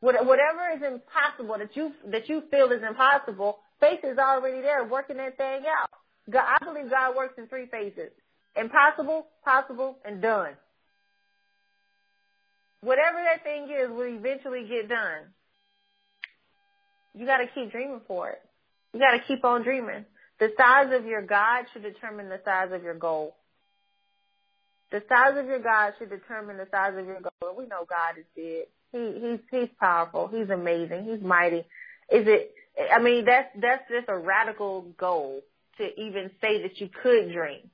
Whatever 0.00 0.70
is 0.76 0.82
impossible 0.82 1.56
that 1.58 1.74
you 1.74 1.92
that 2.10 2.28
you 2.28 2.42
feel 2.50 2.70
is 2.70 2.82
impossible, 2.86 3.58
faith 3.80 4.00
is 4.04 4.18
already 4.18 4.60
there 4.60 4.84
working 4.84 5.16
that 5.16 5.36
thing 5.36 5.62
out. 5.66 5.88
God, 6.30 6.44
I 6.60 6.64
believe 6.64 6.90
God 6.90 7.16
works 7.16 7.34
in 7.38 7.46
three 7.48 7.66
phases. 7.66 8.10
Impossible, 8.56 9.26
possible, 9.44 9.98
and 10.04 10.22
done. 10.22 10.52
Whatever 12.80 13.18
that 13.24 13.42
thing 13.42 13.64
is 13.64 13.90
will 13.90 14.14
eventually 14.14 14.66
get 14.68 14.88
done. 14.88 15.22
You 17.14 17.26
gotta 17.26 17.46
keep 17.54 17.72
dreaming 17.72 18.02
for 18.06 18.30
it. 18.30 18.42
You 18.92 19.00
gotta 19.00 19.20
keep 19.26 19.44
on 19.44 19.62
dreaming. 19.62 20.04
The 20.38 20.50
size 20.56 20.92
of 20.92 21.06
your 21.06 21.22
God 21.22 21.64
should 21.72 21.82
determine 21.82 22.28
the 22.28 22.40
size 22.44 22.70
of 22.72 22.82
your 22.82 22.94
goal. 22.94 23.36
The 24.90 25.02
size 25.08 25.36
of 25.36 25.46
your 25.46 25.60
God 25.60 25.94
should 25.98 26.10
determine 26.10 26.56
the 26.56 26.68
size 26.70 26.92
of 26.96 27.06
your 27.06 27.20
goal. 27.20 27.56
We 27.56 27.66
know 27.66 27.86
God 27.88 28.18
is 28.18 28.24
big. 28.36 28.66
He, 28.92 29.20
he's, 29.20 29.40
he's 29.50 29.68
powerful. 29.80 30.28
He's 30.28 30.50
amazing. 30.50 31.04
He's 31.04 31.20
mighty. 31.20 31.64
Is 32.10 32.26
it, 32.28 32.54
I 32.92 33.00
mean, 33.00 33.24
that's, 33.24 33.48
that's 33.60 33.82
just 33.90 34.08
a 34.08 34.16
radical 34.16 34.82
goal 34.98 35.40
to 35.78 36.00
even 36.00 36.30
say 36.40 36.62
that 36.62 36.80
you 36.80 36.88
could 37.02 37.32
dream 37.32 37.70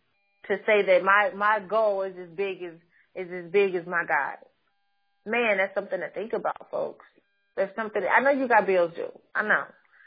to 0.51 0.59
say 0.67 0.83
that 0.83 1.05
my 1.05 1.31
my 1.35 1.61
goal 1.61 2.03
is 2.03 2.15
as 2.21 2.29
big 2.29 2.63
as 2.63 2.75
is 3.15 3.33
as 3.33 3.51
big 3.51 3.75
as 3.75 3.87
my 3.87 4.05
God. 4.07 4.37
Man, 5.25 5.59
that's 5.59 5.75
something 5.75 6.01
to 6.01 6.11
think 6.11 6.33
about, 6.33 6.71
folks. 6.71 7.07
There's 7.57 7.75
something. 7.77 8.03
I 8.03 8.21
know 8.21 8.31
you 8.31 8.49
got 8.49 8.67
bills 8.67 8.93
due. 8.95 9.13
I 9.35 9.43
know. 9.43 9.65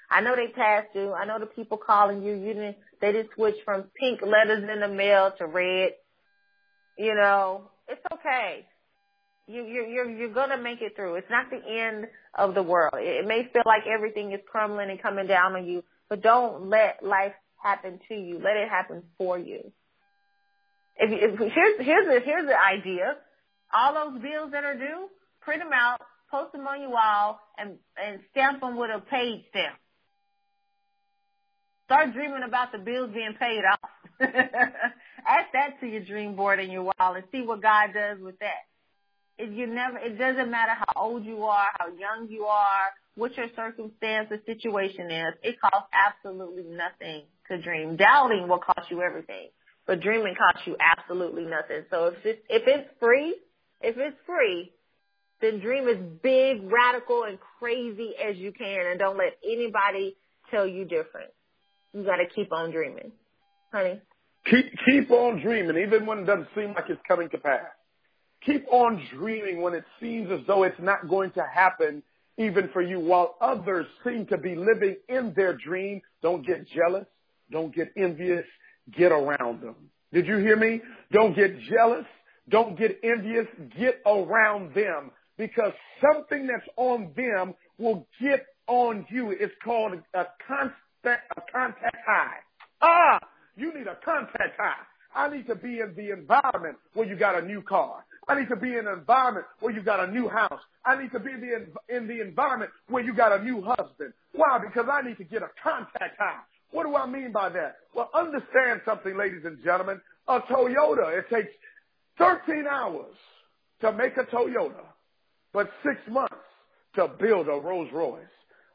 I 0.10 0.22
know 0.22 0.36
they 0.36 0.52
passed 0.54 0.94
due. 0.94 1.14
I 1.14 1.26
know 1.26 1.40
the 1.40 1.46
people 1.46 1.78
calling 1.78 2.24
you. 2.24 2.34
You 2.34 2.54
didn't. 2.54 2.78
They 3.02 3.12
didn't 3.12 3.30
switch 3.36 3.56
from 3.66 3.86
pink 4.00 4.22
letters 4.22 4.68
in 4.70 4.80
the 4.80 4.88
mail 4.88 5.32
to 5.38 5.48
red. 5.48 5.92
You 6.98 7.16
know, 7.16 7.70
it's 7.88 8.02
okay. 8.14 8.66
You 9.48 9.64
you're 9.64 9.88
you're 9.88 10.10
you're 10.10 10.34
gonna 10.34 10.62
make 10.62 10.82
it 10.82 10.96
through. 10.96 11.16
It's 11.16 11.30
not 11.30 11.50
the 11.50 11.58
end 11.58 12.08
of 12.36 12.54
the 12.54 12.64
world. 12.64 12.94
It 12.98 13.28
may 13.28 13.50
feel 13.52 13.64
like 13.66 13.84
everything 13.88 14.32
is 14.32 14.40
crumbling 14.50 14.90
and 14.90 15.02
coming 15.02 15.28
down 15.28 15.56
on 15.56 15.66
you, 15.66 15.84
but 16.10 16.22
don't 16.22 16.70
let 16.70 17.04
life 17.04 17.34
happen 17.62 18.00
to 18.10 18.14
you. 18.14 18.40
Let 18.44 18.58
it 18.58 18.70
happen 18.70 19.04
for 19.18 19.38
you. 19.38 19.72
If, 20.98 21.10
if 21.12 21.40
here's 21.40 21.80
here's 21.80 22.08
the 22.08 22.20
here's 22.24 22.46
the 22.46 22.58
idea. 22.58 23.16
All 23.74 23.94
those 23.94 24.22
bills 24.22 24.52
that 24.52 24.64
are 24.64 24.78
due, 24.78 25.10
print 25.42 25.62
them 25.62 25.72
out, 25.74 26.02
post 26.30 26.52
them 26.52 26.68
on 26.68 26.82
your 26.82 26.92
wall, 26.92 27.40
and 27.58 27.78
and 27.98 28.20
stamp 28.32 28.62
them 28.62 28.78
with 28.78 28.92
a 28.92 29.00
paid 29.00 29.46
stamp. 29.50 29.76
Start 31.86 32.14
dreaming 32.14 32.44
about 32.48 32.72
the 32.72 32.78
bills 32.78 33.12
being 33.14 33.34
paid 33.40 33.62
off. 33.70 33.90
Add 34.22 35.46
that 35.54 35.80
to 35.82 35.88
your 35.88 36.04
dream 36.04 36.36
board 36.36 36.60
and 36.60 36.72
your 36.72 36.84
wall 36.84 37.16
and 37.16 37.24
see 37.32 37.42
what 37.42 37.62
God 37.62 37.90
does 37.94 38.20
with 38.22 38.40
that. 38.40 38.66
If 39.38 39.52
you 39.52 39.68
never, 39.68 39.98
it 39.98 40.18
doesn't 40.18 40.50
matter 40.50 40.74
how 40.74 40.94
old 40.96 41.26
you 41.26 41.44
are, 41.44 41.68
how 41.78 41.88
young 41.88 42.28
you 42.30 42.46
are, 42.46 42.90
what 43.16 43.36
your 43.36 43.48
circumstance 43.56 44.30
or 44.32 44.40
situation 44.46 45.12
is. 45.12 45.34
It 45.44 45.56
costs 45.60 45.90
absolutely 45.92 46.64
nothing 46.64 47.24
to 47.50 47.62
dream. 47.62 47.98
Doubting 47.98 48.48
will 48.48 48.60
cost 48.60 48.90
you 48.90 49.02
everything 49.02 49.50
but 49.86 50.02
dreaming 50.02 50.36
costs 50.36 50.66
you 50.66 50.76
absolutely 50.80 51.44
nothing. 51.44 51.84
So 51.90 52.08
if 52.08 52.26
it's, 52.26 52.42
if 52.50 52.64
it's 52.68 52.90
free, 53.00 53.36
if 53.82 53.98
it's 53.98 54.18
free, 54.26 54.72
then 55.42 55.60
dream 55.60 55.88
as 55.88 55.98
big, 56.22 56.72
radical, 56.72 57.24
and 57.24 57.38
crazy 57.60 58.14
as 58.24 58.38
you 58.38 58.52
can 58.52 58.88
and 58.88 59.00
don't 59.00 59.18
let 59.18 59.38
anybody 59.44 60.16
tell 60.50 60.66
you 60.66 60.86
different. 60.86 61.32
You 61.94 62.04
gotta 62.04 62.26
keep 62.34 62.54
on 62.54 62.72
dreaming. 62.72 63.12
Honey? 63.72 64.00
Keep, 64.50 64.66
keep 64.86 65.12
on 65.12 65.42
dreaming 65.42 65.78
even 65.78 66.06
when 66.06 66.20
it 66.20 66.26
doesn't 66.26 66.48
seem 66.56 66.74
like 66.74 66.86
it's 66.90 67.02
coming 67.08 67.30
to 67.30 67.38
pass. 67.38 67.66
Keep 68.46 68.66
on 68.72 69.02
dreaming 69.14 69.62
when 69.62 69.74
it 69.74 69.86
seems 70.02 70.30
as 70.32 70.40
though 70.48 70.64
it's 70.64 70.80
not 70.80 71.08
going 71.08 71.32
to 71.32 71.44
happen 71.44 72.04
even 72.38 72.70
for 72.74 72.82
you 72.82 73.00
while 73.00 73.36
others 73.40 73.86
seem 74.04 74.26
to 74.28 74.38
be 74.38 74.56
living 74.56 74.98
in 75.08 75.34
their 75.36 75.56
dream. 75.56 76.02
Don't 76.22 76.46
get 76.46 76.68
jealous. 76.68 77.06
Don't 77.52 77.74
get 77.74 77.92
envious. 77.96 78.46
Get 78.92 79.12
around 79.12 79.62
them. 79.62 79.76
Did 80.12 80.28
you 80.28 80.38
hear 80.38 80.56
me? 80.58 80.82
Don't 81.12 81.36
get 81.36 81.60
jealous. 81.62 82.06
Don't 82.50 82.78
get 82.78 83.00
envious. 83.04 83.48
Get 83.80 84.02
around 84.06 84.76
them 84.76 85.12
because 85.38 85.72
something 86.02 86.48
that's 86.48 86.68
on 86.78 87.12
them 87.16 87.54
will 87.78 88.08
get 88.22 88.46
on 88.68 89.06
you. 89.10 89.32
It's 89.32 89.54
called 89.64 89.94
a 90.14 90.26
constant, 90.48 90.76
a 91.06 91.42
contact 91.52 91.98
high. 92.06 92.38
Ah, 92.82 93.20
you 93.56 93.74
need 93.74 93.88
a 93.88 93.98
contact 94.04 94.58
high. 94.58 94.84
I 95.16 95.30
need 95.30 95.48
to 95.48 95.56
be 95.56 95.80
in 95.80 95.94
the 95.96 96.12
environment 96.12 96.78
where 96.94 97.08
you 97.08 97.16
got 97.16 97.42
a 97.42 97.46
new 97.46 97.62
car. 97.62 98.04
I 98.28 98.40
need 98.40 98.50
to 98.50 98.56
be 98.56 98.74
in 98.74 98.88
an 98.88 98.94
environment 99.00 99.46
where 99.60 99.74
you 99.74 99.82
got 99.84 100.08
a 100.08 100.12
new 100.12 100.28
house. 100.28 100.60
I 100.86 101.02
need 101.02 101.12
to 101.12 101.20
be 101.20 101.32
in 101.32 101.42
the, 101.42 101.96
in 101.96 102.08
the 102.08 102.22
environment 102.22 102.72
where 102.90 103.04
you 103.04 103.14
got 103.14 103.40
a 103.40 103.44
new 103.44 103.62
husband. 103.62 104.14
Why? 104.34 104.60
Because 104.60 104.88
I 104.92 105.02
need 105.08 105.18
to 105.18 105.24
get 105.24 105.44
a 105.44 105.50
contact 105.64 106.18
high. 106.18 106.42
What 106.74 106.88
do 106.88 106.96
I 106.96 107.06
mean 107.06 107.32
by 107.32 107.50
that? 107.50 107.76
Well, 107.96 108.10
understand 108.14 108.82
something, 108.84 109.16
ladies 109.16 109.46
and 109.46 109.64
gentlemen. 109.64 110.02
A 110.28 110.40
Toyota, 110.42 111.18
it 111.18 111.26
takes 111.32 111.54
13 112.18 112.66
hours 112.70 113.16
to 113.82 113.94
make 113.94 114.18
a 114.18 114.24
Toyota, 114.24 114.84
but 115.54 115.70
six 115.84 115.98
months 116.10 116.34
to 116.96 117.08
build 117.08 117.48
a 117.48 117.52
Rolls 117.52 117.90
Royce. 117.94 118.26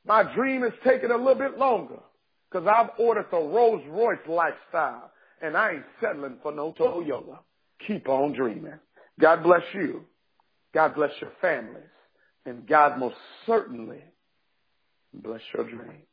My 0.06 0.22
dream 0.34 0.62
is 0.62 0.72
taking 0.84 1.10
a 1.10 1.16
little 1.16 1.34
bit 1.34 1.58
longer 1.58 1.98
because 2.50 2.68
I've 2.68 2.90
ordered 2.98 3.26
the 3.32 3.38
Rolls 3.38 3.82
Royce 3.88 4.18
lifestyle 4.28 5.10
and 5.42 5.56
I 5.56 5.72
ain't 5.72 5.84
settling 6.00 6.36
for 6.42 6.52
no 6.52 6.72
Toyota. 6.78 7.38
Keep 7.86 8.08
on 8.08 8.32
dreaming. 8.32 8.78
God 9.20 9.42
bless 9.42 9.62
you. 9.74 10.04
God 10.72 10.94
bless 10.94 11.10
your 11.20 11.32
families. 11.40 11.82
And 12.46 12.66
God 12.66 12.98
most 12.98 13.16
certainly 13.46 14.02
bless 15.12 15.40
your 15.54 15.64
dreams. 15.64 16.07